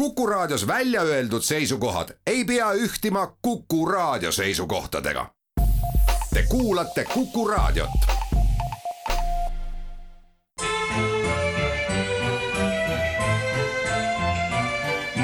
[0.00, 5.34] Kuku Raadios välja öeldud seisukohad ei pea ühtima Kuku Raadio seisukohtadega.
[6.34, 7.90] Te kuulate Kuku Raadiot.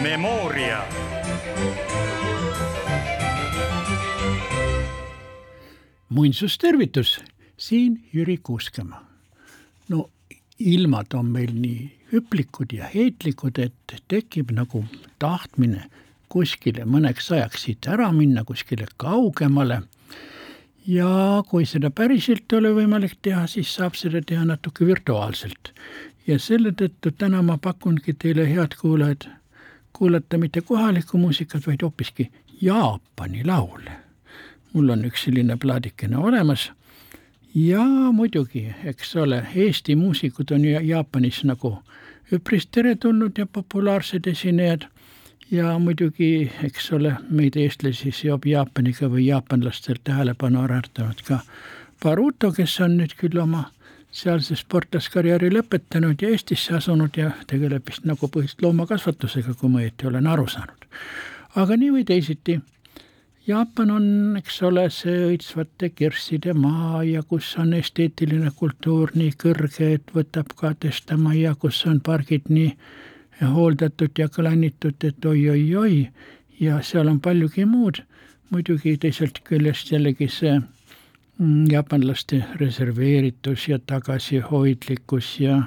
[0.02, 0.84] Memoria.
[6.08, 7.20] muinsustervitus,
[7.56, 9.06] siin Jüri Kuuskemaa.
[9.88, 10.10] no
[10.58, 14.84] ilmad on meil nii hüplikud ja heitlikud, et tekib nagu
[15.18, 15.86] tahtmine
[16.32, 19.82] kuskile mõneks ajaks siit ära minna, kuskile kaugemale.
[20.86, 25.72] ja kui seda päriselt ei ole võimalik teha, siis saab seda teha natuke virtuaalselt.
[26.26, 29.28] ja selle tõttu täna ma pakungi teile, head kuulajad,
[29.92, 32.30] kuulata mitte kohalikku muusikat, vaid hoopiski
[32.60, 33.92] Jaapani laule.
[34.72, 36.70] mul on üks selline plaadikene olemas
[37.56, 41.78] ja muidugi, eks ole, Eesti muusikud on ju Jaapanis nagu
[42.32, 44.84] üpris teretulnud ja populaarsed esinejad
[45.50, 51.40] ja muidugi, eks ole, meid eestlasi seob Jaapaniga või jaapanlastel tähelepanu äratanud ka
[52.02, 53.70] Baruto, kes on nüüd küll oma
[54.12, 60.08] sealse sportlaskarjääri lõpetanud ja Eestisse asunud ja tegeleb vist nagu põhiliselt loomakasvatusega, kui ma õieti
[60.10, 60.84] olen aru saanud.
[61.56, 62.60] aga nii või teisiti
[63.46, 64.06] Jaapan on,
[64.40, 70.50] eks ole, see õitsvate kirsside maa ja kus on esteetiline kultuur nii kõrge, et võtab
[70.58, 72.72] kadestama ja kus on pargid nii
[73.54, 76.08] hooldatud ja kõlanitud, et oi-oi-oi
[76.58, 78.02] ja seal on paljugi muud.
[78.50, 85.62] muidugi teiselt küljest jällegi see mm, jaapanlaste reserveeritus ja tagasihoidlikkus ja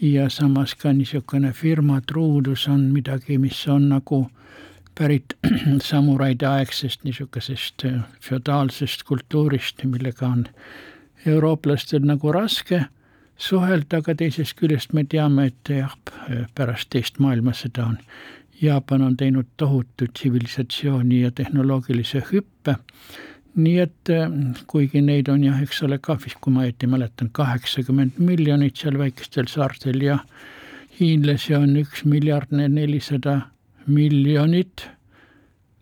[0.00, 4.26] ja samas ka niisugune firma truudus on midagi, mis on nagu
[4.98, 5.36] pärit
[5.90, 10.46] samuraide aegsest niisugusest äh, feodaalsest kultuurist, millega on
[11.26, 12.84] eurooplastel nagu raske
[13.36, 15.92] suhelda, aga teisest küljest me teame, et jah,
[16.54, 17.98] pärast teist maailmasõda on
[18.60, 22.76] Jaapan on teinud tohutu tsivilisatsiooni ja tehnoloogilise hüppe.
[23.56, 24.32] nii et äh,
[24.66, 29.46] kuigi neid on jah, eks ole ka kui ma õieti mäletan, kaheksakümmend miljonit seal väikestel
[29.48, 30.18] saartel ja
[31.00, 33.38] hiinlasi on üks miljard nelisada
[33.86, 34.86] miljonit,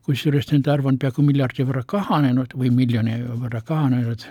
[0.05, 4.27] kusjuures nende arv on peaaegu miljardi võrra kahanenud või miljoni võrra kahanenud.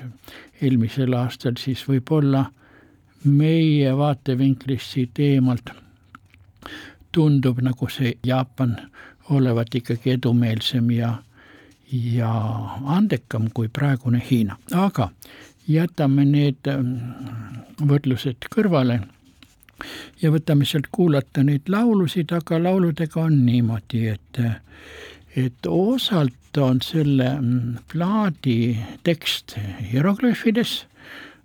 [0.61, 2.45] Eelmisel aastal, siis võib-olla
[3.23, 5.71] meie vaatevinklist siit eemalt
[7.13, 8.75] tundub nagu see Jaapan
[9.29, 11.13] olevat ikkagi edumeelsem ja,
[11.91, 12.31] ja
[12.97, 15.09] andekam kui praegune Hiina, aga
[15.69, 16.67] jätame need
[17.79, 18.99] võrdlused kõrvale
[20.21, 24.41] ja võtame sealt kuulata neid laulusid, aga lauludega on niimoodi, et,
[25.35, 29.57] et osalt on selle mm, plaadi tekst
[29.91, 30.83] hieroglüüfides,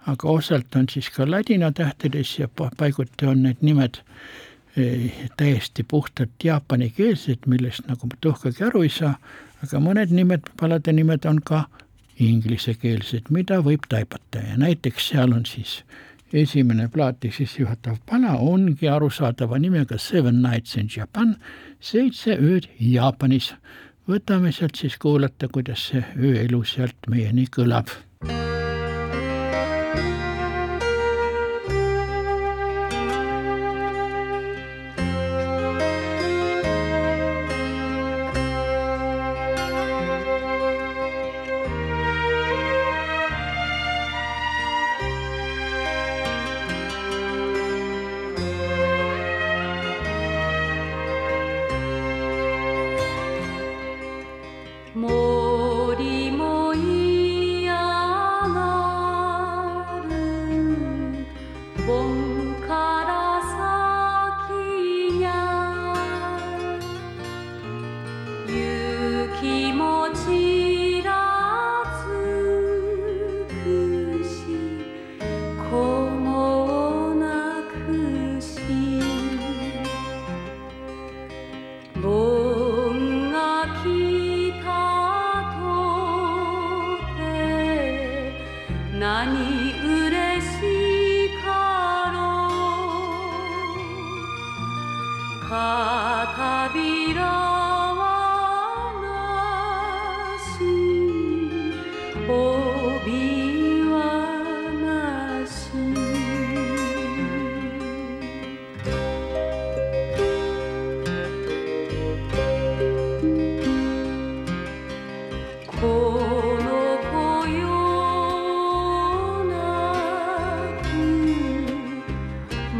[0.08, 4.00] aga osalt on siis ka ladina tähtedes ja paiguti on need nimed
[4.76, 9.14] e, täiesti puhtalt jaapanikeelsed, millest nagu tuhkagi aru ei saa,
[9.64, 11.66] aga mõned nimed, palade nimed on ka
[12.18, 14.42] inglisekeelsed, mida võib taibata.
[14.42, 20.76] Ja näiteks seal on siis äh, esimene plaati sissejuhatav pala ongi arusaadava nimega Seven Nights
[20.76, 21.36] in Japan,
[21.80, 23.54] seitse ööd Jaapanis.
[24.08, 27.92] võtame sealt siis kuulata, kuidas see ööelu sealt meieni kõlab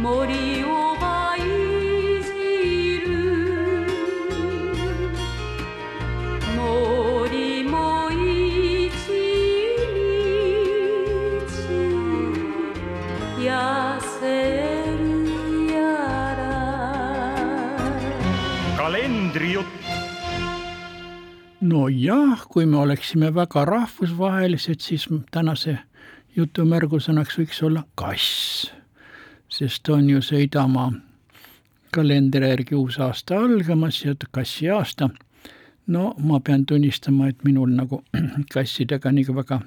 [0.09, 1.41] 森を舞い
[2.23, 2.33] 散
[3.05, 3.07] る。
[6.55, 9.45] 森も一日
[13.37, 15.05] 痩せる
[15.73, 15.77] や
[16.39, 16.41] ら。
[18.77, 19.69] Kalendrijutt
[21.61, 25.77] nojah, kui me oleksime väga rahvusvahelised, siis tänase
[26.35, 28.78] jutumärgusõnaks võiks olla kass
[29.59, 30.91] sest on ju see idamaa
[31.91, 35.09] kalendri järgi uus aasta algamas ja kassi aasta.
[35.87, 38.03] no ma pean tunnistama, et minul nagu
[38.53, 39.61] kassidega nii väga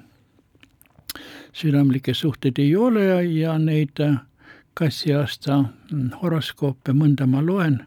[1.53, 4.01] südamlikke suhteid ei ole ja neid
[4.73, 5.63] kassi aasta
[6.21, 7.83] horoskoope mõnda ma loen.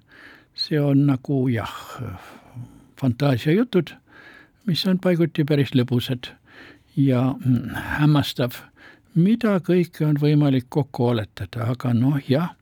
[0.54, 1.72] see on nagu jah,
[3.00, 3.90] fantaasiajutud,
[4.64, 6.30] mis on paiguti päris lõbusad
[6.96, 7.34] ja
[7.98, 8.56] hämmastav,
[9.16, 12.52] mida kõike on võimalik kokku oletada, aga noh, jah,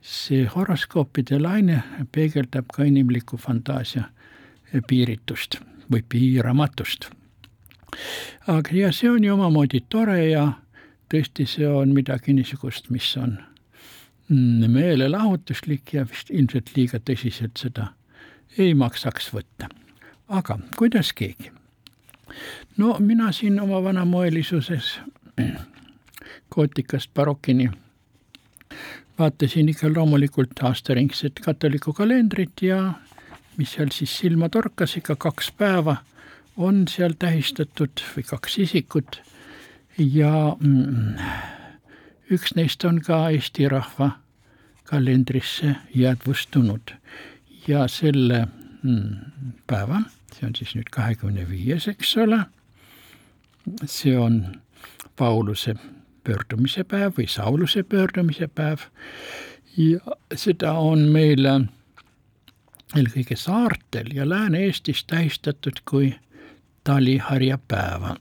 [0.00, 4.08] see horoskoopide laine peegeldab ka inimliku fantaasia
[4.86, 5.58] piiritust
[5.90, 7.10] või piiramatust
[8.46, 10.46] aga, ja see on ju omamoodi tore ja
[11.10, 13.36] tõesti, see on midagi niisugust, mis on
[14.28, 17.92] mm, meelelahutuslik ja vist ilmselt liiga tõsiselt seda
[18.58, 19.70] ei maksaks võtta.
[20.28, 21.52] aga kuidas keegi?
[22.76, 24.98] no mina siin oma vanamoelisuses
[26.50, 27.70] gootikast barokini.
[29.18, 32.92] Vaatasin ikka loomulikult aastaringset katoliku kalendrit ja
[33.56, 35.96] mis seal siis silma torkas, ikka kaks päeva
[36.56, 39.20] on seal tähistatud või kaks isikut.
[39.98, 41.18] Ja mm,
[42.32, 44.14] üks neist on ka Eesti rahva
[44.88, 46.94] kalendrisse jäädvustunud
[47.68, 48.46] ja selle
[48.82, 50.02] mm, päeva,
[50.34, 52.40] see on siis nüüd kahekümne viies, eks ole,
[53.84, 54.42] see on
[55.16, 55.76] Pauluse
[56.24, 58.88] pöördumise päev või Sauluse pöördumise päev
[59.76, 61.46] ja seda on meil
[62.96, 66.14] eelkõige saartel ja Lääne-Eestis tähistatud kui
[66.84, 68.16] taliharjapäeva.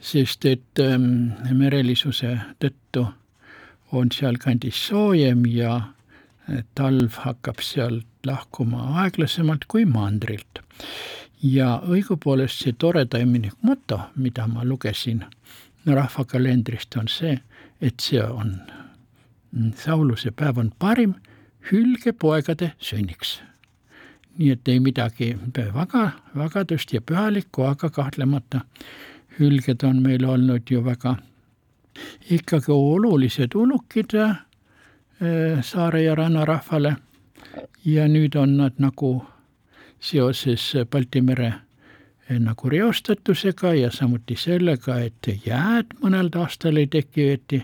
[0.00, 3.06] sest et ähm, merelisuse tõttu
[3.92, 10.60] on sealkandis soojem ja äh, talv hakkab sealt lahkuma aeglasemalt kui mandrilt.
[11.42, 15.24] ja õigupoolest see toredaim moto, mida ma lugesin
[15.86, 17.38] rahvakalendrist, on see,
[17.80, 18.58] et see on,
[19.78, 21.14] Sauluse päev on parim
[21.70, 23.36] hülgepoegade sünniks.
[24.38, 28.64] Nii et ei midagi väga, vagadust ja pühalikku, aga kahtlemata
[29.38, 31.14] hülged on meil olnud ju väga
[32.30, 34.36] ikkagi olulised ulukid äh,
[35.62, 36.96] saare ja rannarahvale.
[37.84, 39.22] Ja nüüd on nad nagu
[40.00, 41.52] seoses Balti mere
[42.28, 47.60] nagu reostatusega ja samuti sellega, et jääd mõnel aastal ei teki õieti,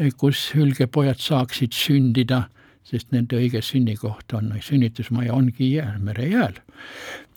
[0.00, 2.44] äh, kus hülgepojad saaksid sündida
[2.86, 6.60] sest nende õige sünnikoht on, sünnitusmaja ongi jääl, merejääl.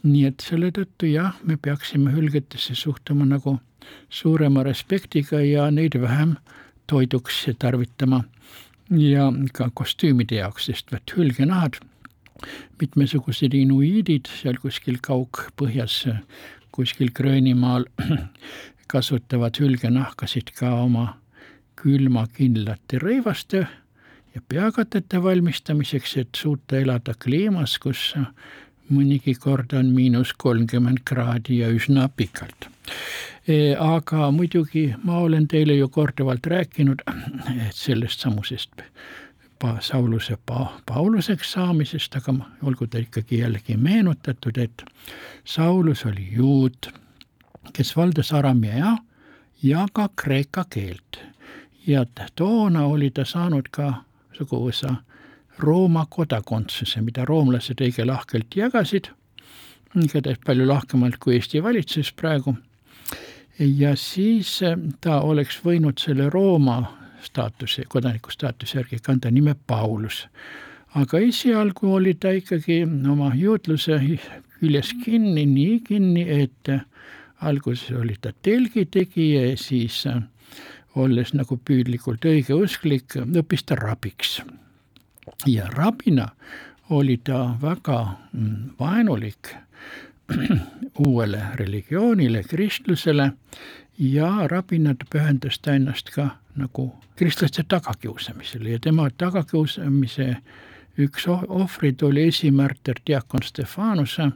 [0.03, 3.57] nii et selle tõttu jah, me peaksime hülgetesse suhtuma nagu
[4.09, 6.37] suurema respektiga ja neid vähem
[6.87, 8.23] toiduks tarvitama
[8.95, 11.81] ja ka kostüümide jaoks, sest vot hülgenahad,
[12.81, 16.05] mitmesugused inuiidid seal kuskil kaugpõhjas,
[16.75, 17.85] kuskil Gröönimaal
[18.91, 21.13] kasutavad hülgenahkasid ka oma
[21.79, 23.67] külmakindlate rõivaste
[24.35, 28.11] ja peakatete valmistamiseks, et suuta elada kliimas, kus
[28.89, 32.69] mõnigi kord on miinus kolmkümmend kraadi ja üsna pikalt.
[33.47, 37.03] E, aga muidugi ma olen teile ju korduvalt rääkinud,
[37.73, 38.83] sellest samusest
[39.79, 44.83] Sauluse pa-, Pauluseks saamisest, aga olgu ta ikkagi jällegi meenutatud, et
[45.45, 46.89] Saulus oli juut,
[47.73, 48.97] kes valdas aramea
[49.63, 51.19] ja ka kreeka keelt.
[51.87, 53.93] ja toona oli ta saanud ka
[54.37, 54.95] suguvõsa
[55.59, 59.09] Rooma kodakondsuse, mida roomlased õige lahkelt jagasid,
[59.95, 62.55] igatahes palju lahkemalt kui Eesti valitsus praegu.
[63.59, 70.27] ja siis eh, ta oleks võinud selle Rooma staatuse, kodaniku staatuse järgi kanda nime Paulus.
[70.95, 73.99] aga esialgu oli ta ikkagi oma juutluse
[74.59, 76.71] küljes kinni, nii kinni, et
[77.41, 80.03] alguses oli ta telgitegija ja siis
[80.95, 84.41] olles nagu püüdlikult õigeusklik, õppis ta rabiks.
[85.45, 86.29] ja rabina
[86.89, 87.99] oli ta väga
[88.33, 89.53] mm, vaenulik
[91.07, 93.31] uuele religioonile, kristlusele
[93.99, 100.35] ja rabina pühendas ta ennast ka nagu kristlaste tagakiusamisele ja tema tagakiusamise
[100.99, 104.31] üks ohvrid oli esimärter diakon Stefanuse,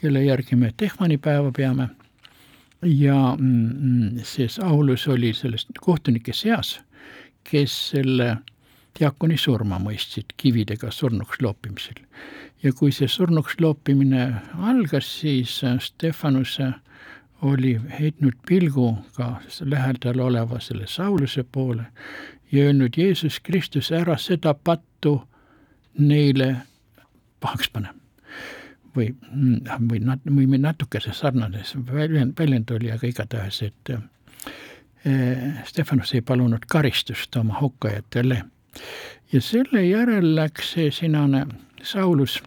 [0.00, 1.88] kelle järgi me Tehmani päeva peame
[2.84, 6.80] ja mm, see Saulus oli sellest kohtunike seas,
[7.44, 8.36] kes selle
[8.98, 12.04] diakoni surma mõistsid kivide,ga surnuks loopimisel.
[12.62, 16.58] ja kui see surnuks loopimine algas, siis Stefanus
[17.44, 21.82] oli heitnud pilgu ka lähedal oleva selle Sauluse poole
[22.52, 25.22] ja öelnud Jeesus Kristus, ära seda pattu
[25.98, 26.56] neile
[27.40, 27.98] pahaks panema.
[28.96, 36.14] või, mm, või nat-, või natukese sarnane väljend, väljend oli, aga igatahes, et äh, Stefanus
[36.14, 38.44] ei palunud karistust oma hukkajatele.
[39.32, 41.46] ja selle järel läks see sinane
[41.82, 42.42] Saulus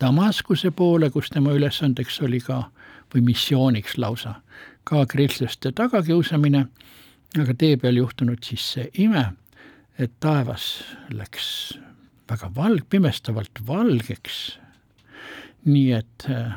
[0.00, 2.70] Damaskuse poole, kus tema ülesandeks oli ka
[3.14, 4.34] või missiooniks lausa
[4.84, 6.64] ka kristlaste tagakiusamine,
[7.38, 9.24] aga tee peal juhtunud siis see ime,
[9.98, 11.78] et taevas läks
[12.30, 14.58] väga valg, pimestavalt valgeks.
[15.64, 16.54] nii et äh,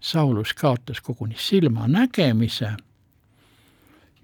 [0.00, 2.72] Saulus kaotas koguni silmanägemise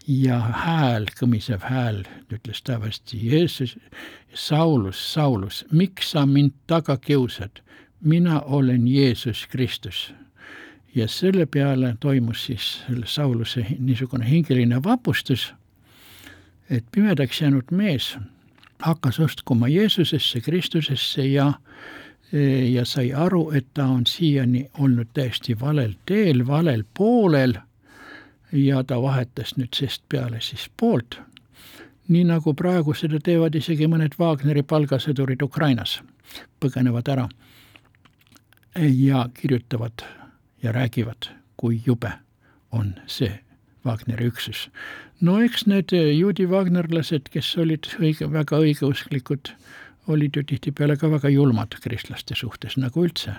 [0.07, 3.79] ja hääl, kõmisev hääl ütles taevasti, Jeesus,
[4.35, 7.63] Saulus, Saulus, miks sa mind taga kiusad?
[8.05, 10.13] mina olen Jeesus Kristus
[10.95, 15.55] ja selle peale toimus siis Sauluse niisugune hingeline vapustus,
[16.71, 18.17] et pimedaks jäänud mees
[18.83, 21.53] hakkas uskuma Jeesusesse, Kristusesse ja
[22.73, 27.55] ja sai aru, et ta on siiani olnud täiesti valel teel, valel poolel
[28.53, 31.21] ja ta vahetas nüüd sest peale siis poolt.
[32.09, 36.03] nii nagu praegu seda teevad isegi mõned Wagneri palgasõdurid Ukrainas,
[36.61, 37.29] põgenevad ära
[38.77, 40.05] ja kirjutavad
[40.64, 42.12] ja räägivad, kui jube
[42.73, 43.40] on see
[43.87, 44.71] Wagneri üksus.
[45.21, 49.50] no eks need juudi wagnerlased, kes olid õige, väga õigeusklikud,
[50.09, 53.37] olid ju tihtipeale ka väga julmad kristlaste suhtes, nagu üldse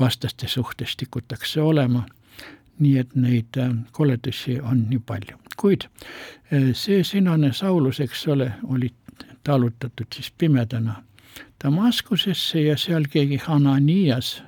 [0.00, 2.06] vastaste suhtes tikutakse olema.
[2.78, 8.52] nii et neid äh, koledusi on nii palju, kuid äh, see sinane Saulus, eks ole,
[8.66, 8.90] oli
[9.44, 11.02] tallutatud siis pimedana
[11.64, 14.42] Damaskusesse ja seal keegi Hananias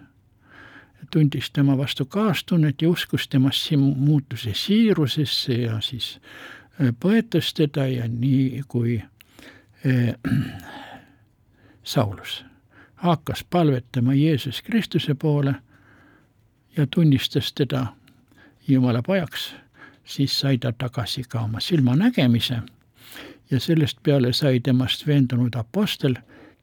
[1.11, 6.21] tundis tema vastu kaastunnet ja uskus temast muutuse siirusesse ja siis
[6.81, 9.03] äh, põetas teda ja nii kui
[9.87, 10.15] äh,
[11.85, 12.45] Saulus
[12.97, 15.55] hakkas palvetama Jeesus Kristuse poole
[16.77, 17.87] ja tunnistas teda
[18.69, 19.55] Jumala pojaks,
[20.05, 22.59] siis sai ta tagasi ka oma silmanägemise
[23.51, 26.17] ja sellest peale sai temast veendunud apostel,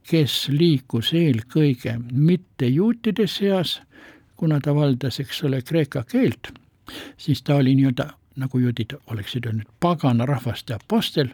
[0.03, 3.81] kes liikus eelkõige mitte juutide seas
[4.43, 6.49] kuna ta valdas, eks ole, kreeka keelt,
[7.17, 11.29] siis ta oli nii-öelda, nagu juudid oleksid öelnud, pagana rahvaste apostel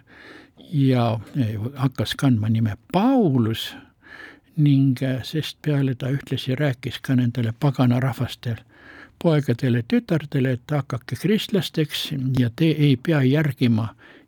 [0.69, 3.71] ja eh, hakkas kandma nime Paulus
[4.61, 8.61] ning eh, sest peale ta ühtlasi rääkis ka nendele pagana rahvastel
[9.19, 13.87] poegadele, tütardele, et hakake kristlasteks ja te ei pea järgima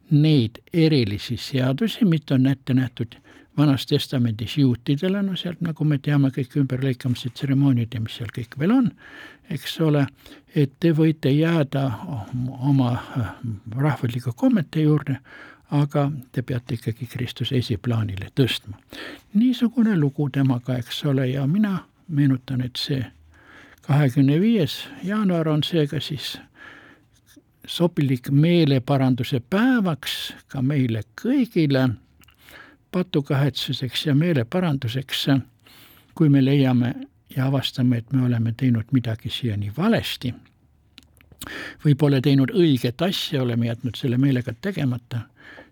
[0.09, 3.13] neid erilisi seadusi, mida on ette nähtud
[3.57, 8.55] Vanas Testamendis juutidele, no sealt nagu me teame, kõik ümberlõikamise tseremooniad ja mis seal kõik
[8.59, 8.91] veel on,
[9.51, 10.05] eks ole,
[10.55, 11.83] et te võite jääda
[12.69, 13.33] oma äh,
[13.75, 15.17] rahvusliku kommete juurde,
[15.71, 18.77] aga te peate ikkagi Kristuse esiplaanile tõstma.
[19.33, 21.77] niisugune lugu temaga, eks ole, ja mina
[22.07, 23.03] meenutan, et see
[23.81, 26.37] kahekümne viies jaanuar on seega siis
[27.67, 31.89] sobilik meeleparanduse päevaks ka meile kõigile
[32.91, 35.27] patukahetsuseks ja meeleparanduseks,
[36.15, 36.93] kui me leiame
[37.35, 40.33] ja avastame, et me oleme teinud midagi siiani valesti
[41.85, 45.23] või pole teinud õiget asja, oleme jätnud selle meelega tegemata,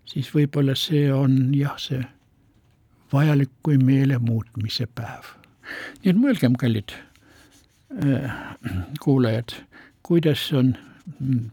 [0.04, 2.02] siis võib-olla see on jah, see
[3.12, 5.34] vajalik kui meele muutmise päev.
[6.02, 6.94] nii et mõelgem, kallid
[8.02, 8.38] äh,
[9.00, 9.54] kuulajad,
[10.02, 10.74] kuidas on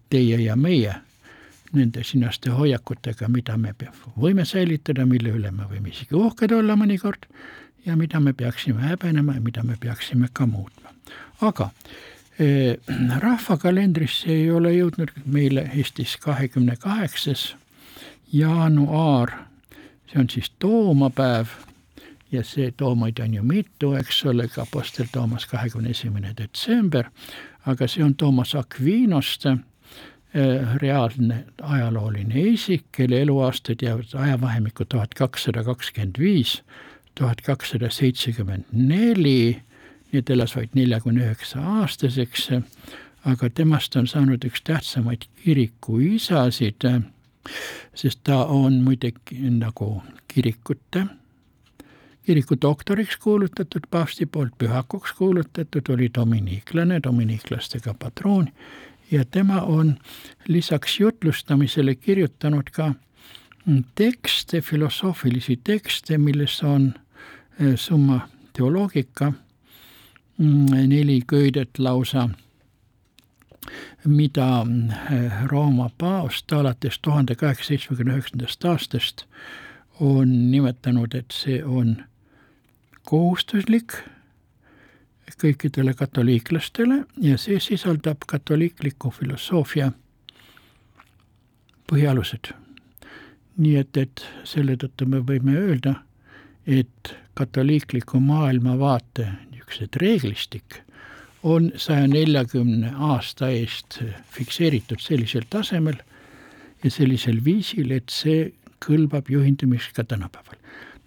[0.10, 0.96] teie ja meie
[1.78, 3.74] nende sinaste hoiakutega, mida me
[4.18, 7.28] võime säilitada, mille üle me võime isegi uhked olla mõnikord
[7.86, 10.94] ja mida me peaksime häbenema ja mida me peaksime ka muutma.
[11.42, 11.70] aga
[12.40, 12.78] eh,
[13.28, 17.56] rahvakalendrisse ei ole jõudnud meile Eestis kahekümne kaheksas
[18.34, 19.32] jaanuar,
[20.12, 21.48] see on siis toomapäev
[22.32, 27.08] ja see toomaid on ju mitu, eks ole, ka Apostel Toomas kahekümne esimene detsember,
[27.66, 29.64] aga see on Toomas Aquinost Äh,
[30.82, 36.62] reaalne ajalooline isik, kelle eluaastad jäävad ajavahemikku tuhat kakssada kakskümmend viis,
[37.16, 39.58] tuhat kakssada seitsekümmend neli,
[40.12, 42.50] nii et elas vaid neljakümne üheksa aastaseks,
[43.26, 46.86] aga temast on saanud üks tähtsamaid kirikuisasid,
[47.96, 51.08] sest ta on muidugi nagu kirikute,
[52.28, 58.52] kiriku doktoriks kuulutatud, paavsti poolt pühakuks kuulutatud, oli dominiiklane, dominiiklastega patroon
[59.12, 59.98] ja tema on
[60.48, 62.94] lisaks jutlustamisele kirjutanud ka
[63.96, 66.94] tekste, filosoofilisi tekste, milles on
[67.60, 69.34] eh, summa teoloogika,
[70.38, 72.30] mm, neli köidet lausa,
[74.06, 74.66] mida
[75.12, 79.26] eh, Rooma paavst alates tuhande kaheksasaja seitsmekümne üheksandast aastast
[80.00, 81.98] on nimetanud, et see on
[83.04, 83.94] kohustuslik
[85.36, 89.92] kõikidele katoliiklastele ja see sisaldab katoliikliku filosoofia
[91.92, 92.54] põhialused.
[93.58, 95.96] nii et, et selle tõttu me võime öelda,
[96.68, 100.82] et katoliikliku maailmavaate niisugused reeglistik
[101.44, 105.98] on saja neljakümne aasta eest fikseeritud sellisel tasemel
[106.84, 108.52] ja sellisel viisil, et see
[108.84, 110.56] kõlbab juhindumiseks ka tänapäeval.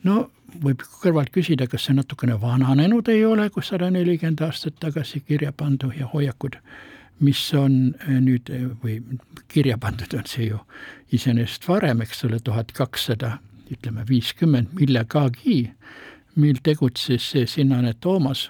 [0.04, 0.30] no
[0.62, 5.52] võib kõrvalt küsida, kas see natukene vananenud ei ole, kui sada nelikümmend aastat tagasi kirja
[5.52, 6.56] pandu ja hoiakud,
[7.20, 8.50] mis on nüüd
[8.82, 9.00] või
[9.52, 10.60] kirja pandud on see ju
[11.12, 13.38] iseenesest varem, eks ole, tuhat kakssada,
[13.70, 15.70] ütleme viiskümmend millegagi,
[16.40, 18.48] mil tegutses see sinnane Toomas,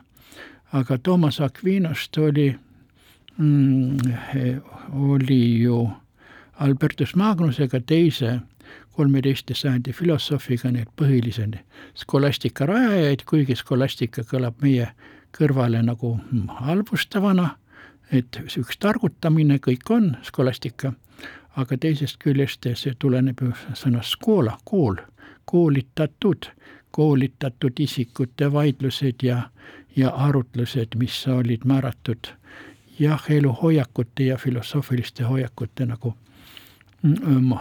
[0.73, 2.50] aga Toomas Aquinost oli
[3.37, 3.99] mm,,
[4.92, 5.88] oli ju
[6.61, 8.38] Albertus Magnusega teise
[9.00, 11.54] kolmeteist sajandi filosoofiga need põhilised
[11.97, 14.90] skolastika rajajaid, kuigi skolastika kõlab meie
[15.37, 16.19] kõrvale nagu
[16.59, 17.54] halvustavana,
[18.12, 20.92] et üks targutamine kõik on skolastika,
[21.57, 25.00] aga teisest küljest see tuleneb ju sõnast skoola, kool,
[25.49, 26.50] koolitatud,
[26.92, 29.47] koolitatud isikute vaidlused ja,
[29.97, 32.35] ja arutlused, mis olid määratud
[32.99, 36.12] jah, eluhoiakute ja filosoofiliste hoiakute nagu
[37.02, 37.57] mm,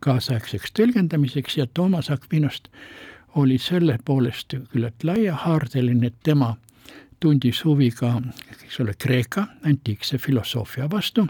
[0.00, 2.68] kaasaegseks tõlgendamiseks ja Toomas Akvinost
[3.36, 6.56] oli selle poolest küllalt laiahaardeline, et tema
[7.20, 8.20] tundis huvi ka,
[8.62, 11.26] eks ole, Kreeka antiikse filosoofia vastu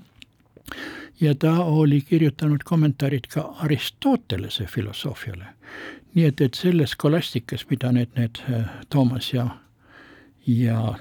[1.20, 5.44] ja ta oli kirjutanud kommentaarid ka Aristotelese filosoofiale.
[6.14, 8.38] nii et, et selles skolastikas, mida need, need
[8.90, 9.46] Toomas ja,
[10.46, 10.94] ja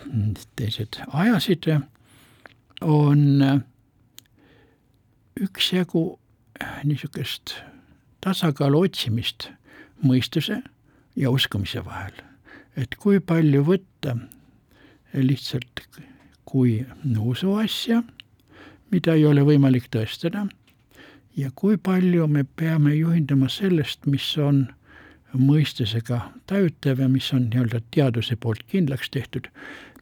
[0.56, 1.70] teised ajasid,
[2.82, 3.42] on
[5.42, 6.20] üksjagu
[6.84, 7.56] niisugust
[8.22, 9.50] tasakaalu otsimist
[10.04, 10.62] mõistuse
[11.16, 12.14] ja uskumise vahel.
[12.78, 14.18] et kui palju võtta
[15.14, 15.82] lihtsalt
[16.46, 16.86] kui
[17.20, 18.04] usuasja,
[18.92, 20.46] mida ei ole võimalik tõestada,
[21.38, 24.68] ja kui palju me peame juhinduma sellest, mis on
[25.34, 29.50] mõistusega tajutav ja mis on nii-öelda teaduse poolt kindlaks tehtud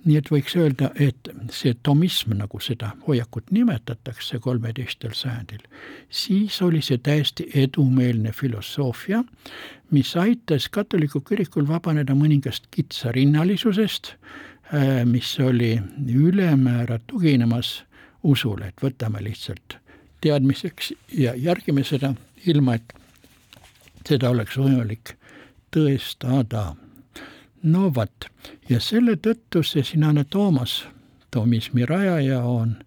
[0.05, 5.63] nii et võiks öelda, et see tomism, nagu seda hoiakut nimetatakse kolmeteistkümnendal sajandil,
[6.09, 9.23] siis oli see täiesti edumeelne filosoofia,
[9.91, 14.13] mis aitas katoliku kirikul vabaneda mõningast kitsarinnalisusest,
[14.73, 17.79] äh, mis oli ülemäära tuginemas
[18.23, 19.79] usule, et võtame lihtsalt
[20.21, 22.13] teadmiseks ja järgime seda,
[22.45, 22.95] ilma et
[24.05, 25.15] seda oleks võimalik
[25.73, 26.73] tõestada
[27.63, 28.27] no vot,
[28.69, 30.85] ja selle tõttu see sinane Toomas,
[31.31, 32.77] Toomismi rajaja on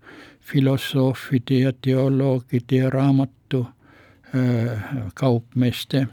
[0.40, 3.66] filosoofide ja teoloogide ja raamatu
[4.35, 6.07] äh, kaupmeeste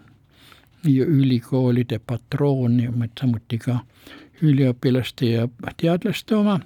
[0.83, 2.81] ja ülikoolide patroon
[3.19, 3.79] samuti ka
[4.43, 6.59] üliõpilaste ja teadlaste oma.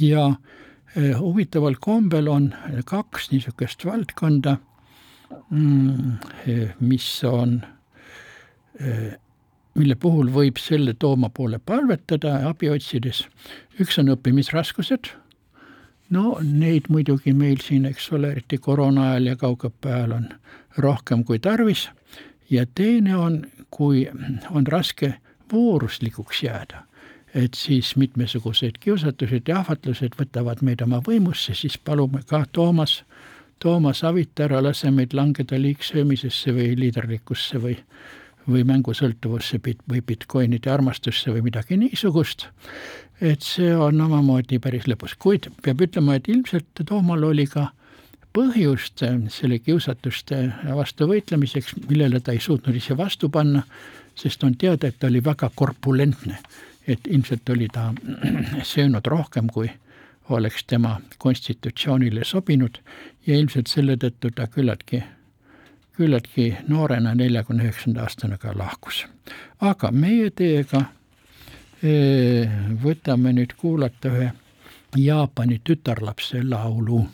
[0.00, 4.56] Ja äh, huvitaval kombel on kaks niisugust valdkonda,
[5.50, 6.16] mm,
[6.80, 7.60] mis on
[8.80, 9.18] äh,
[9.74, 13.24] mille puhul võib selle tooma poole palvetada abi otsides.
[13.80, 15.08] üks on õppimisraskused,
[16.10, 20.28] no neid muidugi meil siin, eks ole, eriti koroona ajal ja kaugõppe ajal on
[20.78, 21.88] rohkem kui tarvis,
[22.50, 24.06] ja teine on, kui
[24.50, 25.14] on raske
[25.52, 26.84] vooruslikuks jääda,
[27.34, 33.02] et siis mitmesugused kiusatused ja ahvatlused võtavad meid oma võimusse, siis palume ka Toomas,
[33.58, 37.76] Toomas Avita ära lase meid langeda liigsöömisesse või liiderlikkusse või
[38.48, 42.46] või mängusõltuvusse või Bitcoinide armastusse või midagi niisugust,
[43.20, 47.68] et see on omamoodi päris lõbus, kuid peab ütlema, et ilmselt Toomal oli ka
[48.32, 50.40] põhjust selle kiusatuste
[50.74, 53.62] vastu võitlemiseks, millele ta ei suutnud ise vastu panna,
[54.18, 56.38] sest on teada, et ta oli väga korpulentne.
[56.86, 57.92] et ilmselt oli ta
[58.74, 59.70] söönud rohkem, kui
[60.28, 62.78] oleks tema konstitutsioonile sobinud
[63.26, 65.02] ja ilmselt selle tõttu ta küllaltki
[65.96, 69.04] küllaltki noorena, neljakümne üheksanda aastana ka lahkus.
[69.60, 70.84] aga meie teiega
[71.82, 72.50] eh,
[72.84, 74.32] võtame nüüd kuulata ühe
[74.96, 77.06] Jaapani tütarlapse laulu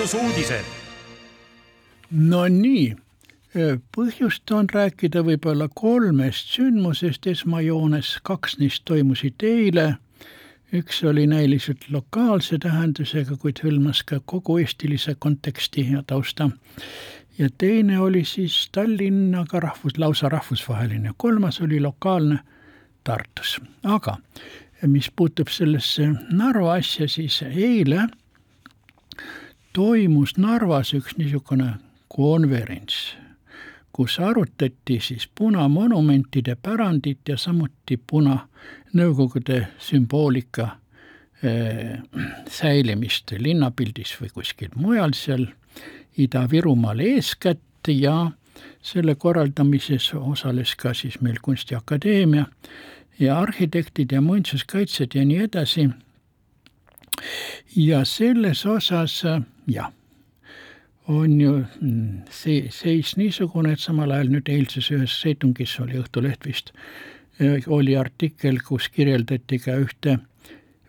[0.00, 0.64] muinsusuudised.
[2.10, 2.94] no nii,
[3.92, 9.98] põhjust on rääkida võib-olla kolmest sündmusest esmajoones, kaks neist toimusid eile.
[10.72, 16.50] üks oli näiliselt lokaalse tähendusega, kuid hõlmas ka kogu eestilise konteksti ja tausta.
[17.38, 22.38] ja teine oli siis Tallinnaga rahvus, lausa rahvusvaheline, kolmas oli lokaalne
[23.04, 24.16] Tartus, aga
[24.86, 28.08] mis puutub sellesse Narva asja, siis eile
[29.72, 31.74] toimus Narvas üks niisugune
[32.08, 33.14] konverents,
[33.92, 38.46] kus arutati siis punamonumentide pärandit ja samuti puna
[38.90, 42.00] Nõukogude sümboolika äh,
[42.50, 45.46] säilimist linnapildis või kuskil mujal seal
[46.18, 48.32] Ida-Virumaal eeskätt ja
[48.82, 52.46] selle korraldamises osales ka siis meil Kunstiakadeemia
[53.20, 55.88] ja arhitektid ja muinsuskaitsjad ja nii edasi.
[57.76, 59.22] ja selles osas
[59.70, 59.92] jah,
[61.08, 66.46] on ju mm, see seis niisugune, et samal ajal nüüd eilses ühes seitungis oli Õhtuleht
[66.46, 66.72] vist,
[67.66, 70.18] oli artikkel, kus kirjeldati ka ühte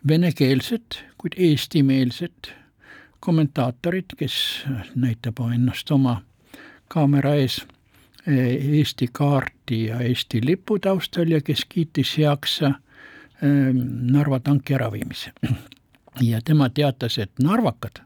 [0.08, 2.52] venekeelset, kuid eestimeelset
[3.22, 4.34] kommentaatorit, kes
[4.94, 6.20] näitab ennast oma
[6.92, 7.62] kaamera ees
[8.26, 12.60] Eesti kaarti ja Eesti lipu taustal ja kes kiitis heaks
[13.42, 15.32] Narva tanki äraviimise.
[16.30, 18.04] ja tema teatas, et narvakad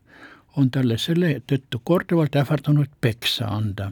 [0.56, 3.90] on talle selle tõttu korduvalt ähvardanud peksa anda.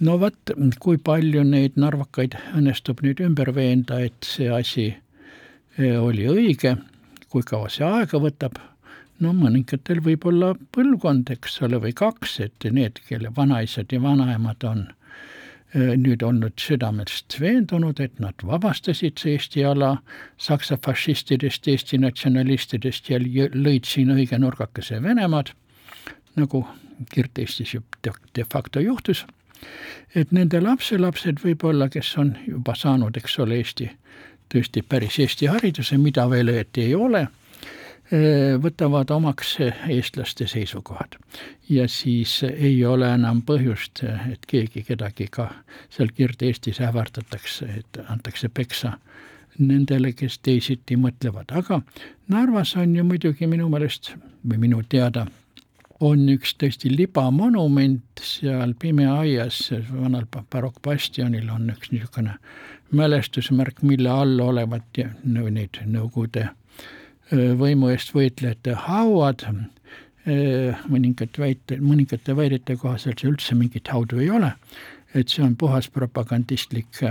[0.00, 4.94] no vot, kui palju neid narvakaid õnnestub nüüd ümber veenda, et see asi
[5.78, 6.76] oli õige,
[7.28, 8.58] kui kaua see aega võtab,
[9.20, 14.64] no mõningatel võib olla põlvkond, eks ole, või kaks, et need, kelle vanaisad ja vanaemad
[14.70, 14.86] on
[15.74, 19.96] nüüd olnud südamest veendunud, et nad vabastasid see Eesti ala
[20.38, 25.50] saksa fašistidest, Eesti natsionalistidest ja lõid siin õige nurgakese Venemaad,
[26.36, 26.64] nagu
[27.12, 27.76] Kirde-Eestis
[28.34, 29.24] de facto juhtus,
[30.14, 33.88] et nende lapselapsed võib-olla, kes on juba saanud, eks ole, Eesti,
[34.52, 37.26] tõesti päris Eesti hariduse, mida veel õieti ei ole
[38.12, 39.54] Äh, võtavad omaks
[39.88, 41.16] eestlaste seisukohad.
[41.68, 45.48] ja siis ei ole enam põhjust, et keegi kedagi ka
[45.90, 48.98] seal Kirde-Eestis ähvardatakse, et antakse peksa
[49.58, 51.80] nendele, kes teisiti mõtlevad, aga
[52.28, 54.12] Narvas on ju muidugi minu meelest
[54.44, 55.24] või minu teada
[56.04, 62.36] on üks tõesti libamonument seal Pimeaias, vanal barokkbastionil on üks niisugune
[62.94, 66.50] mälestusmärk, mille all olevat neid Nõukogude
[67.32, 69.46] võimu eest võitlejate hauad,
[70.88, 74.52] mõningad väite, mõningate väidete kohaselt see üldse mingit haudu ei ole,
[75.14, 77.02] et see on puhas propagandistlik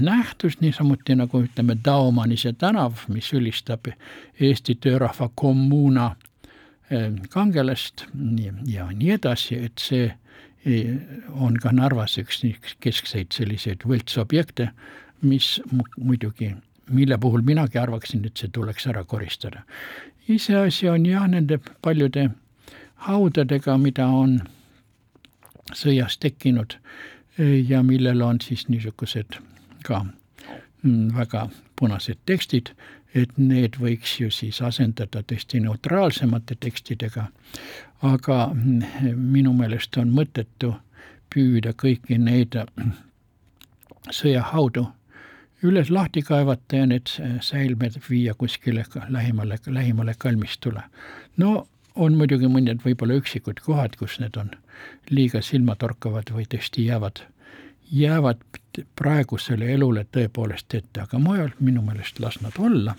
[0.00, 3.90] nähtus, niisamuti nagu ütleme, Daumanise tänav, mis ülistab
[4.40, 6.14] Eesti töörahva kommuuna
[7.30, 8.06] kangelast
[8.66, 10.10] ja nii edasi, et see
[11.32, 12.42] on ka Narvas üks
[12.80, 14.68] keskseid selliseid võltsobjekte,
[15.22, 15.56] mis
[15.96, 16.52] muidugi
[16.90, 19.62] mille puhul minagi arvaksin, et see tuleks ära koristada.
[20.28, 22.30] iseasi on jah, nende paljude
[23.06, 24.40] haudadega, mida on
[25.74, 26.76] sõjas tekkinud
[27.68, 29.38] ja millel on siis niisugused
[29.82, 32.70] ka mm, väga punased tekstid,
[33.14, 37.26] et need võiks ju siis asendada tõesti neutraalsemate tekstidega,
[38.02, 40.74] aga minu meelest on mõttetu
[41.32, 42.56] püüda kõiki neid
[44.10, 44.86] sõjahaudu
[45.62, 50.82] üles lahti kaevata ja need säilmed viia kuskile lähimale, lähimale kalmistule.
[51.36, 54.50] no on muidugi mõned võib-olla üksikud kohad, kus need on
[55.10, 57.22] liiga silmatorkavad või tõesti jäävad,
[57.92, 58.40] jäävad
[58.96, 62.94] praegusele elule tõepoolest ette, aga mujal minu meelest las nad olla.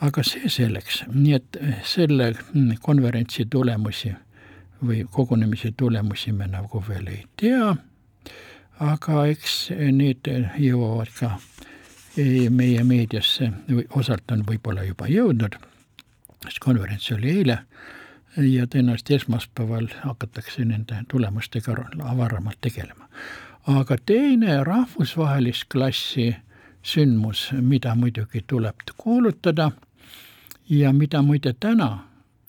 [0.00, 2.32] aga see selleks, nii et selle
[2.80, 4.14] konverentsi tulemusi
[4.84, 7.74] või kogunemise tulemusi me nagu veel ei tea,
[8.80, 9.56] aga eks
[9.92, 11.34] need jõuavad ka
[12.50, 13.52] meie meediasse,
[13.94, 15.58] osalt on võib-olla juba jõudnud,
[16.46, 17.60] sest konverents oli eile
[18.36, 23.08] ja tõenäoliselt esmaspäeval hakatakse nende tulemustega avaramalt tegelema.
[23.66, 26.36] Aga teine rahvusvahelist klassi
[26.82, 29.70] sündmus, mida muidugi tuleb kuulutada
[30.68, 31.98] ja mida muide täna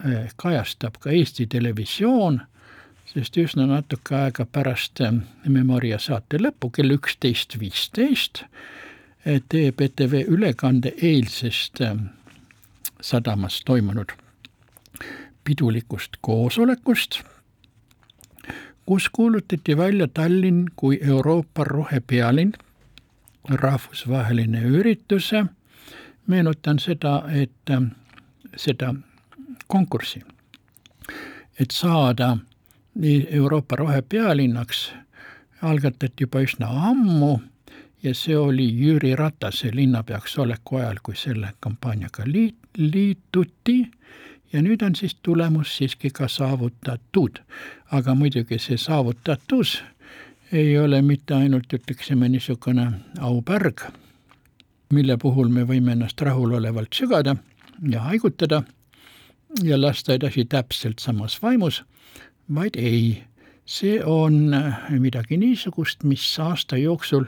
[0.06, 2.42] eh, kajastab ka Eesti Televisioon,
[3.14, 8.46] sest üsna natuke aega pärast eh, Memoria saate lõppu kell üksteist viisteist
[9.22, 11.78] teeb ETV ülekande eilsest
[13.02, 14.16] sadamas toimunud
[15.44, 17.22] pidulikust koosolekust,
[18.92, 22.52] kus kuulutati välja Tallinn kui Euroopa rohepealinn,
[23.50, 25.32] rahvusvaheline üritus.
[26.28, 27.86] meenutan seda, et ähm,
[28.56, 28.94] seda
[29.68, 30.22] konkurssi
[31.60, 32.38] et saada
[33.30, 34.92] Euroopa rohepealinnaks,
[35.62, 37.40] algatati juba üsna ammu
[38.04, 43.92] ja see oli Jüri Ratase linnapeaks oleku ajal, kui selle kampaaniaga liit, liituti
[44.54, 47.40] ja nüüd on siis tulemus siiski ka saavutatud.
[47.92, 49.84] aga muidugi see saavutatus
[50.52, 53.82] ei ole mitte ainult, ütleksime, niisugune aupärg,
[54.94, 57.36] mille puhul me võime ennast rahulolevalt sügada
[57.90, 58.64] ja haigutada
[59.64, 61.84] ja lasta edasi täpselt samas vaimus,
[62.54, 63.24] vaid ei,
[63.66, 64.56] see on
[65.00, 67.26] midagi niisugust, mis aasta jooksul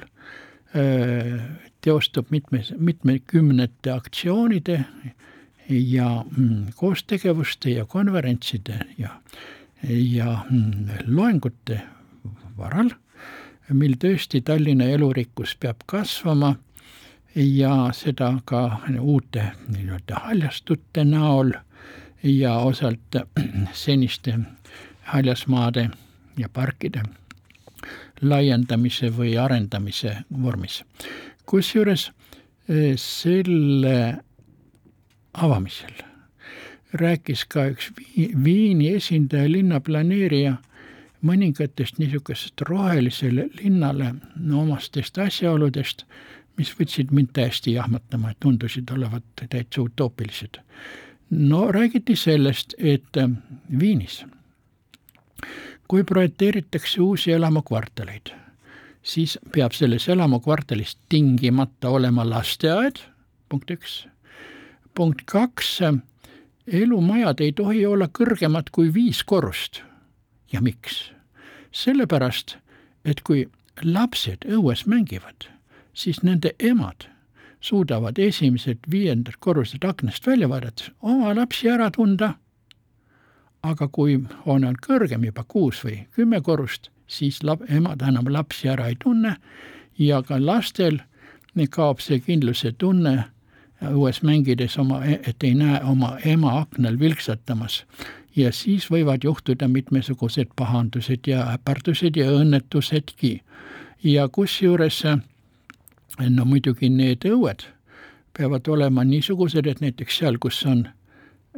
[1.81, 4.83] teostub mitmes, mitmekümnete aktsioonide
[5.69, 9.09] ja mm, koostegevuste ja konverentside ja,
[9.89, 11.81] ja mm, loengute
[12.57, 12.89] varal,
[13.69, 16.55] mil tõesti Tallinna elurikkus peab kasvama
[17.35, 18.63] ja seda ka
[18.99, 21.53] uute nii-öelda haljastute näol
[22.23, 23.17] ja osalt
[23.85, 24.37] seniste
[25.03, 25.89] haljasmaade
[26.37, 27.03] ja parkide
[28.21, 30.83] laiendamise või arendamise vormis.
[31.45, 32.11] kusjuures
[32.69, 34.23] eh, selle
[35.33, 36.13] avamisel
[36.93, 37.91] rääkis ka üks
[38.43, 40.57] Viini esindaja, linnaplaneerija,
[41.25, 46.03] mõningatest niisugusest rohelisele linnale no, omastest asjaoludest,
[46.57, 50.59] mis võtsid mind täiesti jahmatama, et tundusid olevat täitsa utoopilised.
[51.29, 53.29] no räägiti sellest, et äh,
[53.79, 54.25] Viinis,
[55.87, 58.29] kui projekteeritakse uusi elamukvartaleid,
[59.03, 63.01] siis peab selles elamukvartalis tingimata olema lasteaed,
[63.49, 64.03] punkt üks
[64.95, 65.79] punkt kaks,
[66.67, 69.81] elumajad ei tohi olla kõrgemad kui viis korrust.
[70.51, 71.11] ja miks?
[71.71, 72.57] sellepärast,
[73.05, 73.49] et kui
[73.83, 75.49] lapsed õues mängivad,
[75.93, 77.07] siis nende emad
[77.63, 82.33] suudavad esimesed viiendad korrused aknast välja vaadates oma lapsi ära tunda.
[83.63, 88.67] aga kui on, on kõrgem juba kuus või kümme korrust, siis lab, emad enam lapsi
[88.67, 89.37] ära ei tunne
[89.97, 90.99] ja ka lastel
[91.69, 93.23] kaob see kindluse tunne
[93.91, 97.83] õues mängides oma, et ei näe oma ema aknal vilksatamas.
[98.35, 103.41] ja siis võivad juhtuda mitmesugused pahandused ja äpardused ja õnnetusedki.
[104.03, 105.03] ja kusjuures
[106.29, 107.65] no muidugi need õued
[108.37, 110.87] peavad olema niisugused, et näiteks seal, kus on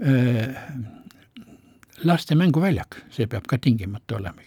[0.04, 0.48] öö,
[2.04, 4.42] laste mänguväljak, see peab ka tingimata olema.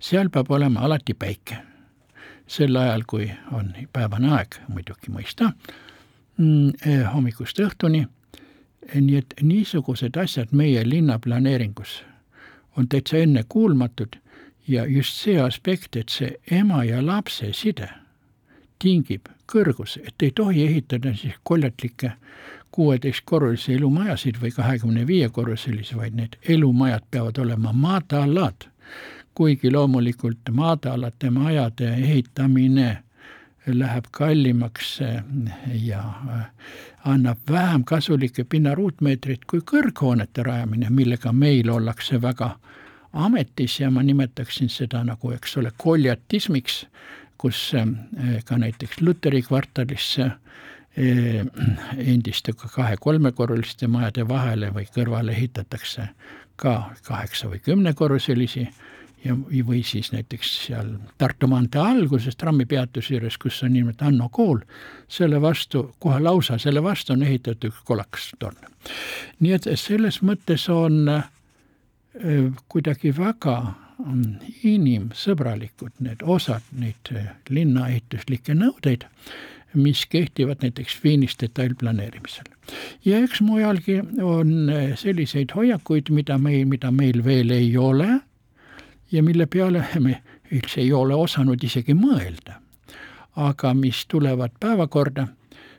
[0.00, 1.58] seal peab olema alati päike.
[2.46, 5.52] sel ajal, kui on päevane aeg, muidugi mõista
[7.12, 8.06] hommikust õhtuni.
[8.94, 12.02] nii et niisugused asjad meie linnaplaneeringus
[12.76, 14.16] on täitsa ennekuulmatud
[14.68, 17.88] ja just see aspekt, et see ema ja lapse side
[18.78, 22.12] tingib kõrguse, et ei tohi ehitada siis koljatlikke
[22.70, 28.68] kuueteistkorruselisi elumajasid või kahekümne viie korruselisi, vaid need elumajad peavad olema madalad.
[29.34, 33.02] kuigi loomulikult madalate majade ehitamine
[33.74, 35.22] läheb kallimaks eh,
[35.74, 36.46] ja eh,
[37.04, 42.54] annab vähem kasulikke pinnaruutmeetreid kui kõrghoonete rajamine, millega meil ollakse väga
[43.12, 46.84] ametis ja ma nimetaksin seda nagu, eks ole, koljatismiks,
[47.38, 50.30] kus eh, ka näiteks Luteri kvartalisse
[50.98, 56.08] endiste kahe-kolmekorruliste majade vahele või kõrvale ehitatakse
[56.58, 56.72] ka
[57.06, 58.64] kaheksa või kümnekorruselisi
[59.24, 59.34] ja,
[59.66, 64.60] või siis näiteks seal Tartu maantee alguses trammipeatuse juures, kus on nimelt Anno kool,
[65.08, 68.56] selle vastu, kohe lausa selle vastu on ehitatud üks kolakas torn.
[69.40, 71.28] nii et selles mõttes on äh,
[72.68, 73.58] kuidagi väga
[74.64, 79.08] inimsõbralikud need osad, neid äh, linnaehituslikke nõudeid,
[79.74, 82.46] mis kehtivad näiteks Viinis detailplaneerimisel.
[83.04, 88.20] ja eks mujalgi on äh, selliseid hoiakuid, mida meil, mida meil veel ei ole
[89.12, 92.60] ja mille peale me üldse ei ole osanud isegi mõelda.
[93.38, 95.28] aga mis tulevad päevakorda,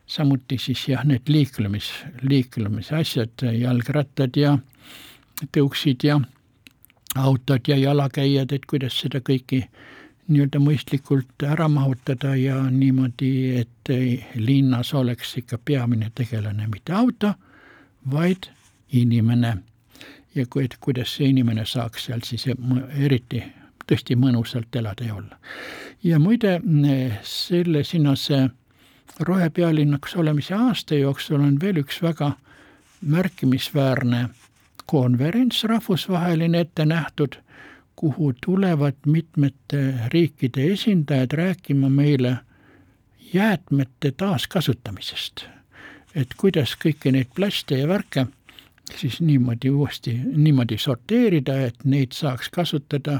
[0.08, 1.90] samuti siis jah, need liiklemis,
[2.22, 4.54] liiklemise asjad, jalgrattad ja
[5.52, 6.22] tõuksid ja
[7.16, 9.66] autod ja jalakäijad, et kuidas seda kõiki
[10.30, 13.92] nii-öelda mõistlikult ära mahutada ja niimoodi, et
[14.36, 17.34] linnas oleks ikka peamine tegelane mitte auto,
[18.12, 18.48] vaid
[18.94, 19.58] inimene
[20.36, 22.46] ja kui, et kuidas see inimene saaks seal siis
[22.98, 23.44] eriti
[23.90, 25.38] tõesti mõnusalt elada ja olla.
[26.04, 26.60] ja muide,
[27.24, 28.50] selle sinnase
[29.20, 32.32] rohepealinnaks olemise aasta jooksul on veel üks väga
[33.02, 34.30] märkimisväärne
[34.86, 37.36] konverents rahvusvaheline ette nähtud,
[37.96, 42.38] kuhu tulevad mitmete riikide esindajad rääkima meile
[43.34, 45.46] jäätmete taaskasutamisest.
[46.16, 48.26] et kuidas kõiki neid plaste ja värke
[48.98, 53.20] siis niimoodi uuesti, niimoodi sorteerida, et neid saaks kasutada